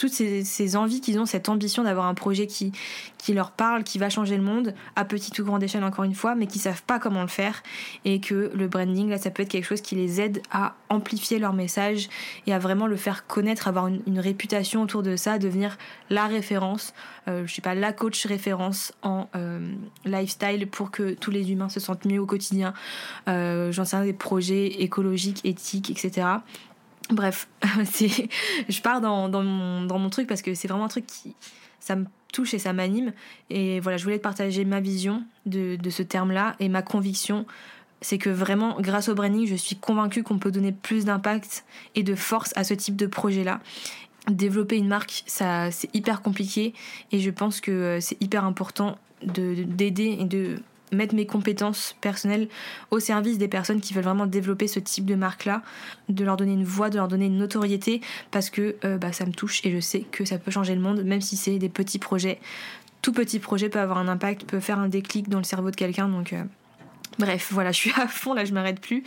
toutes 0.00 0.12
ces, 0.14 0.76
envies 0.76 1.02
qu'ils 1.02 1.18
ont, 1.18 1.26
cette 1.26 1.50
ambition 1.50 1.84
d'avoir 1.84 2.06
un 2.06 2.14
projet 2.14 2.46
qui, 2.46 2.72
qui 3.18 3.34
leur 3.34 3.50
parle, 3.50 3.84
qui 3.84 3.98
va 3.98 4.08
changer 4.08 4.38
le 4.38 4.42
monde, 4.42 4.74
à 4.96 5.04
petite 5.04 5.38
ou 5.38 5.44
grande 5.44 5.62
échelle 5.62 5.84
encore 5.84 6.04
une 6.04 6.14
fois, 6.14 6.34
mais 6.34 6.46
qui 6.46 6.58
savent 6.58 6.82
pas 6.82 6.98
comment 6.98 7.20
le 7.20 7.28
faire, 7.28 7.62
et 8.06 8.18
que 8.18 8.50
le 8.54 8.66
branding, 8.66 9.10
là, 9.10 9.18
ça 9.18 9.30
peut 9.30 9.42
être 9.42 9.50
quelque 9.50 9.66
chose 9.66 9.82
qui 9.82 9.96
les 9.96 10.22
aide 10.22 10.40
à 10.50 10.74
amplifier 10.88 11.38
leur 11.38 11.52
message 11.52 12.08
et 12.46 12.54
à 12.54 12.58
vraiment 12.58 12.86
le 12.86 12.96
faire 12.96 13.26
connaître, 13.26 13.68
avoir 13.68 13.88
une, 13.88 14.18
réputation 14.18 14.82
autour 14.82 15.02
de 15.02 15.16
ça, 15.16 15.38
devenir 15.38 15.76
la 16.08 16.26
référence, 16.26 16.94
euh, 17.28 17.46
je 17.46 17.54
sais 17.54 17.62
pas, 17.62 17.74
la 17.74 17.92
coach 17.92 18.24
référence 18.24 18.92
en 19.02 19.28
euh, 19.34 19.60
lifestyle 20.06 20.66
pour 20.66 20.90
que 20.90 21.12
tous 21.12 21.30
les 21.30 21.52
humains 21.52 21.68
se 21.68 21.80
sentent 21.80 22.06
mieux 22.06 22.20
au 22.20 22.26
quotidien. 22.26 22.72
Euh, 23.28 23.70
J'en 23.70 23.84
sais 23.84 24.02
des 24.02 24.12
projets 24.14 24.82
écologiques, 24.82 25.40
éthiques, 25.44 25.90
etc. 25.90 26.26
Bref, 27.10 27.48
je 27.62 28.80
pars 28.80 29.00
dans, 29.00 29.28
mon, 29.42 30.10
truc 30.10 30.26
parce 30.26 30.42
que 30.42 30.54
c'est 30.54 30.68
vraiment 30.68 30.84
un 30.84 30.88
truc 30.88 31.06
qui 31.06 31.34
ça 31.80 31.96
me 31.96 32.04
touche 32.32 32.54
et 32.54 32.58
ça 32.58 32.72
m'anime. 32.72 33.12
Et 33.48 33.80
voilà, 33.80 33.96
je 33.96 34.04
voulais 34.04 34.18
te 34.18 34.22
partager 34.22 34.64
ma 34.64 34.80
vision 34.80 35.24
de, 35.46 35.76
de 35.76 35.90
ce 35.90 36.02
terme-là 36.02 36.56
et 36.60 36.68
ma 36.68 36.82
conviction. 36.82 37.46
C'est 38.02 38.18
que 38.18 38.30
vraiment, 38.30 38.80
grâce 38.80 39.08
au 39.08 39.14
branding, 39.14 39.46
je 39.46 39.54
suis 39.54 39.76
convaincue 39.76 40.22
qu'on 40.22 40.38
peut 40.38 40.50
donner 40.50 40.72
plus 40.72 41.04
d'impact 41.04 41.64
et 41.94 42.02
de 42.02 42.14
force 42.14 42.52
à 42.56 42.64
ce 42.64 42.74
type 42.74 42.96
de 42.96 43.06
projet-là. 43.06 43.60
Développer 44.28 44.76
une 44.76 44.88
marque, 44.88 45.24
ça, 45.26 45.70
c'est 45.70 45.94
hyper 45.94 46.22
compliqué 46.22 46.74
et 47.12 47.18
je 47.18 47.30
pense 47.30 47.60
que 47.60 47.98
c'est 48.00 48.20
hyper 48.22 48.44
important 48.44 48.98
de, 49.22 49.64
d'aider 49.64 50.16
et 50.20 50.24
de 50.24 50.62
mettre 50.92 51.14
mes 51.14 51.26
compétences 51.26 51.96
personnelles 52.00 52.48
au 52.90 53.00
service 53.00 53.38
des 53.38 53.48
personnes 53.48 53.80
qui 53.80 53.94
veulent 53.94 54.04
vraiment 54.04 54.26
développer 54.26 54.66
ce 54.66 54.80
type 54.80 55.04
de 55.04 55.14
marque-là, 55.14 55.62
de 56.08 56.24
leur 56.24 56.36
donner 56.36 56.52
une 56.52 56.64
voix, 56.64 56.90
de 56.90 56.96
leur 56.96 57.08
donner 57.08 57.26
une 57.26 57.38
notoriété, 57.38 58.00
parce 58.30 58.50
que 58.50 58.76
euh, 58.84 58.98
bah, 58.98 59.12
ça 59.12 59.26
me 59.26 59.32
touche 59.32 59.64
et 59.64 59.72
je 59.72 59.80
sais 59.80 60.00
que 60.00 60.24
ça 60.24 60.38
peut 60.38 60.50
changer 60.50 60.74
le 60.74 60.80
monde, 60.80 61.02
même 61.02 61.20
si 61.20 61.36
c'est 61.36 61.58
des 61.58 61.68
petits 61.68 61.98
projets. 61.98 62.40
Tout 63.02 63.12
petit 63.12 63.38
projet 63.38 63.68
peut 63.68 63.80
avoir 63.80 63.98
un 63.98 64.08
impact, 64.08 64.44
peut 64.44 64.60
faire 64.60 64.78
un 64.78 64.88
déclic 64.88 65.28
dans 65.28 65.38
le 65.38 65.44
cerveau 65.44 65.70
de 65.70 65.76
quelqu'un, 65.76 66.08
donc... 66.08 66.32
Euh, 66.32 66.44
bref, 67.18 67.48
voilà, 67.52 67.72
je 67.72 67.76
suis 67.76 67.92
à 67.96 68.06
fond, 68.06 68.34
là 68.34 68.44
je 68.44 68.52
m'arrête 68.52 68.80
plus. 68.80 69.02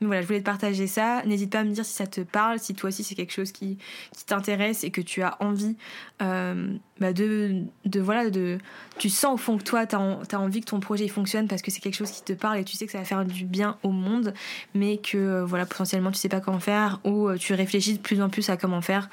Mais 0.00 0.06
voilà, 0.06 0.22
je 0.22 0.26
voulais 0.26 0.40
te 0.40 0.44
partager 0.44 0.86
ça. 0.86 1.22
N'hésite 1.24 1.50
pas 1.50 1.60
à 1.60 1.64
me 1.64 1.72
dire 1.72 1.84
si 1.84 1.94
ça 1.94 2.06
te 2.06 2.20
parle, 2.20 2.58
si 2.58 2.74
toi 2.74 2.88
aussi 2.88 3.04
c'est 3.04 3.14
quelque 3.14 3.32
chose 3.32 3.52
qui, 3.52 3.78
t'intéresse 4.26 4.84
et 4.84 4.90
que 4.90 5.02
tu 5.02 5.20
as 5.22 5.36
envie 5.40 5.76
euh, 6.22 6.74
bah 6.98 7.12
de, 7.12 7.64
de, 7.84 8.00
voilà, 8.00 8.30
de, 8.30 8.58
tu 8.98 9.10
sens 9.10 9.34
au 9.34 9.36
fond 9.36 9.58
que 9.58 9.64
toi, 9.64 9.86
tu 9.86 9.96
as, 9.96 10.40
envie 10.40 10.60
que 10.60 10.66
ton 10.66 10.80
projet 10.80 11.08
fonctionne 11.08 11.46
parce 11.46 11.60
que 11.60 11.70
c'est 11.70 11.80
quelque 11.80 11.96
chose 11.96 12.10
qui 12.10 12.22
te 12.22 12.32
parle 12.32 12.58
et 12.58 12.64
tu 12.64 12.76
sais 12.76 12.86
que 12.86 12.92
ça 12.92 12.98
va 12.98 13.04
faire 13.04 13.24
du 13.24 13.44
bien 13.44 13.76
au 13.82 13.90
monde, 13.90 14.32
mais 14.74 14.96
que 14.96 15.18
euh, 15.18 15.44
voilà, 15.44 15.66
potentiellement 15.66 16.10
tu 16.10 16.18
sais 16.18 16.28
pas 16.28 16.40
comment 16.40 16.60
faire 16.60 17.00
ou 17.04 17.28
euh, 17.28 17.36
tu 17.36 17.52
réfléchis 17.52 17.94
de 17.94 17.98
plus 17.98 18.22
en 18.22 18.30
plus 18.30 18.48
à 18.48 18.56
comment 18.56 18.80
faire. 18.80 19.10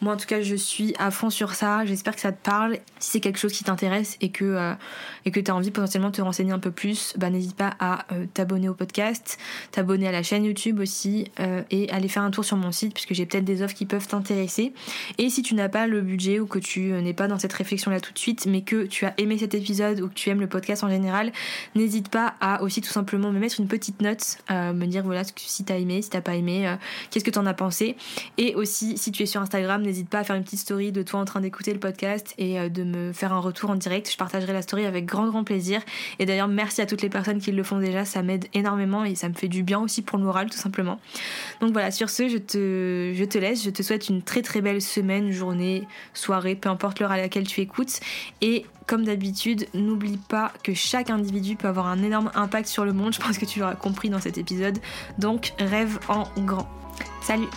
Moi, 0.00 0.14
en 0.14 0.16
tout 0.16 0.26
cas, 0.26 0.40
je 0.40 0.54
suis 0.54 0.94
à 0.98 1.10
fond 1.10 1.28
sur 1.28 1.54
ça. 1.54 1.84
J'espère 1.84 2.14
que 2.14 2.20
ça 2.20 2.32
te 2.32 2.42
parle. 2.42 2.78
Si 2.98 3.10
c'est 3.10 3.20
quelque 3.20 3.38
chose 3.38 3.52
qui 3.52 3.64
t'intéresse 3.64 4.16
et 4.20 4.30
que 4.30 4.74
et 5.24 5.30
que 5.30 5.40
tu 5.40 5.50
as 5.50 5.54
envie 5.54 5.70
potentiellement 5.70 6.10
de 6.10 6.16
te 6.16 6.22
renseigner 6.22 6.52
un 6.52 6.58
peu 6.58 6.70
plus, 6.70 7.14
bah, 7.18 7.30
n'hésite 7.30 7.56
pas 7.56 7.75
à 7.80 8.06
t'abonner 8.34 8.68
au 8.68 8.74
podcast, 8.74 9.38
t'abonner 9.70 10.08
à 10.08 10.12
la 10.12 10.22
chaîne 10.22 10.44
YouTube 10.44 10.80
aussi 10.80 11.30
et 11.70 11.90
aller 11.90 12.08
faire 12.08 12.22
un 12.22 12.30
tour 12.30 12.44
sur 12.44 12.56
mon 12.56 12.72
site 12.72 12.94
puisque 12.94 13.14
j'ai 13.14 13.26
peut-être 13.26 13.44
des 13.44 13.62
offres 13.62 13.74
qui 13.74 13.86
peuvent 13.86 14.06
t'intéresser. 14.06 14.72
Et 15.18 15.30
si 15.30 15.42
tu 15.42 15.54
n'as 15.54 15.68
pas 15.68 15.86
le 15.86 16.00
budget 16.00 16.40
ou 16.40 16.46
que 16.46 16.58
tu 16.58 16.92
n'es 16.92 17.14
pas 17.14 17.28
dans 17.28 17.38
cette 17.38 17.52
réflexion 17.52 17.90
là 17.90 18.00
tout 18.00 18.12
de 18.12 18.18
suite, 18.18 18.46
mais 18.46 18.62
que 18.62 18.86
tu 18.86 19.04
as 19.04 19.14
aimé 19.18 19.38
cet 19.38 19.54
épisode 19.54 20.00
ou 20.00 20.08
que 20.08 20.14
tu 20.14 20.30
aimes 20.30 20.40
le 20.40 20.46
podcast 20.46 20.84
en 20.84 20.90
général, 20.90 21.32
n'hésite 21.74 22.08
pas 22.08 22.34
à 22.40 22.62
aussi 22.62 22.80
tout 22.80 22.90
simplement 22.90 23.32
me 23.32 23.38
mettre 23.38 23.60
une 23.60 23.68
petite 23.68 24.00
note, 24.00 24.38
euh, 24.50 24.72
me 24.72 24.86
dire 24.86 25.04
voilà 25.04 25.22
si 25.24 25.64
t'as 25.64 25.78
aimé, 25.78 26.02
si 26.02 26.10
t'as 26.10 26.20
pas 26.20 26.34
aimé, 26.34 26.68
euh, 26.68 26.76
qu'est-ce 27.10 27.24
que 27.24 27.30
t'en 27.30 27.46
as 27.46 27.54
pensé. 27.54 27.96
Et 28.38 28.54
aussi, 28.54 28.98
si 28.98 29.12
tu 29.12 29.22
es 29.22 29.26
sur 29.26 29.40
Instagram, 29.40 29.82
n'hésite 29.82 30.08
pas 30.08 30.20
à 30.20 30.24
faire 30.24 30.36
une 30.36 30.44
petite 30.44 30.60
story 30.60 30.92
de 30.92 31.02
toi 31.02 31.20
en 31.20 31.24
train 31.24 31.40
d'écouter 31.40 31.72
le 31.72 31.80
podcast 31.80 32.34
et 32.38 32.58
euh, 32.58 32.68
de 32.68 32.84
me 32.84 33.12
faire 33.12 33.32
un 33.32 33.40
retour 33.40 33.70
en 33.70 33.74
direct. 33.74 34.10
Je 34.10 34.16
partagerai 34.16 34.52
la 34.52 34.62
story 34.62 34.84
avec 34.86 35.06
grand 35.06 35.26
grand 35.28 35.44
plaisir. 35.44 35.80
Et 36.18 36.26
d'ailleurs, 36.26 36.48
merci 36.48 36.80
à 36.80 36.86
toutes 36.86 37.02
les 37.02 37.08
personnes 37.08 37.40
qui 37.40 37.52
le 37.52 37.62
déjà, 37.74 38.04
ça 38.04 38.22
m'aide 38.22 38.46
énormément 38.54 39.04
et 39.04 39.14
ça 39.14 39.28
me 39.28 39.34
fait 39.34 39.48
du 39.48 39.62
bien 39.62 39.80
aussi 39.80 40.02
pour 40.02 40.18
le 40.18 40.24
moral 40.24 40.48
tout 40.50 40.56
simplement. 40.56 41.00
Donc 41.60 41.72
voilà, 41.72 41.90
sur 41.90 42.10
ce, 42.10 42.28
je 42.28 42.38
te, 42.38 43.12
je 43.14 43.24
te 43.24 43.38
laisse, 43.38 43.62
je 43.64 43.70
te 43.70 43.82
souhaite 43.82 44.08
une 44.08 44.22
très 44.22 44.42
très 44.42 44.60
belle 44.60 44.80
semaine, 44.80 45.30
journée, 45.30 45.86
soirée, 46.14 46.54
peu 46.54 46.68
importe 46.68 47.00
l'heure 47.00 47.12
à 47.12 47.16
laquelle 47.16 47.46
tu 47.46 47.60
écoutes. 47.60 48.00
Et 48.40 48.64
comme 48.86 49.04
d'habitude, 49.04 49.66
n'oublie 49.74 50.18
pas 50.28 50.52
que 50.62 50.74
chaque 50.74 51.10
individu 51.10 51.56
peut 51.56 51.68
avoir 51.68 51.86
un 51.86 52.02
énorme 52.02 52.30
impact 52.34 52.68
sur 52.68 52.84
le 52.84 52.92
monde, 52.92 53.12
je 53.12 53.20
pense 53.20 53.38
que 53.38 53.44
tu 53.44 53.58
l'auras 53.58 53.74
compris 53.74 54.10
dans 54.10 54.20
cet 54.20 54.38
épisode. 54.38 54.78
Donc 55.18 55.52
rêve 55.58 55.98
en 56.08 56.24
grand. 56.38 56.68
Salut 57.20 57.48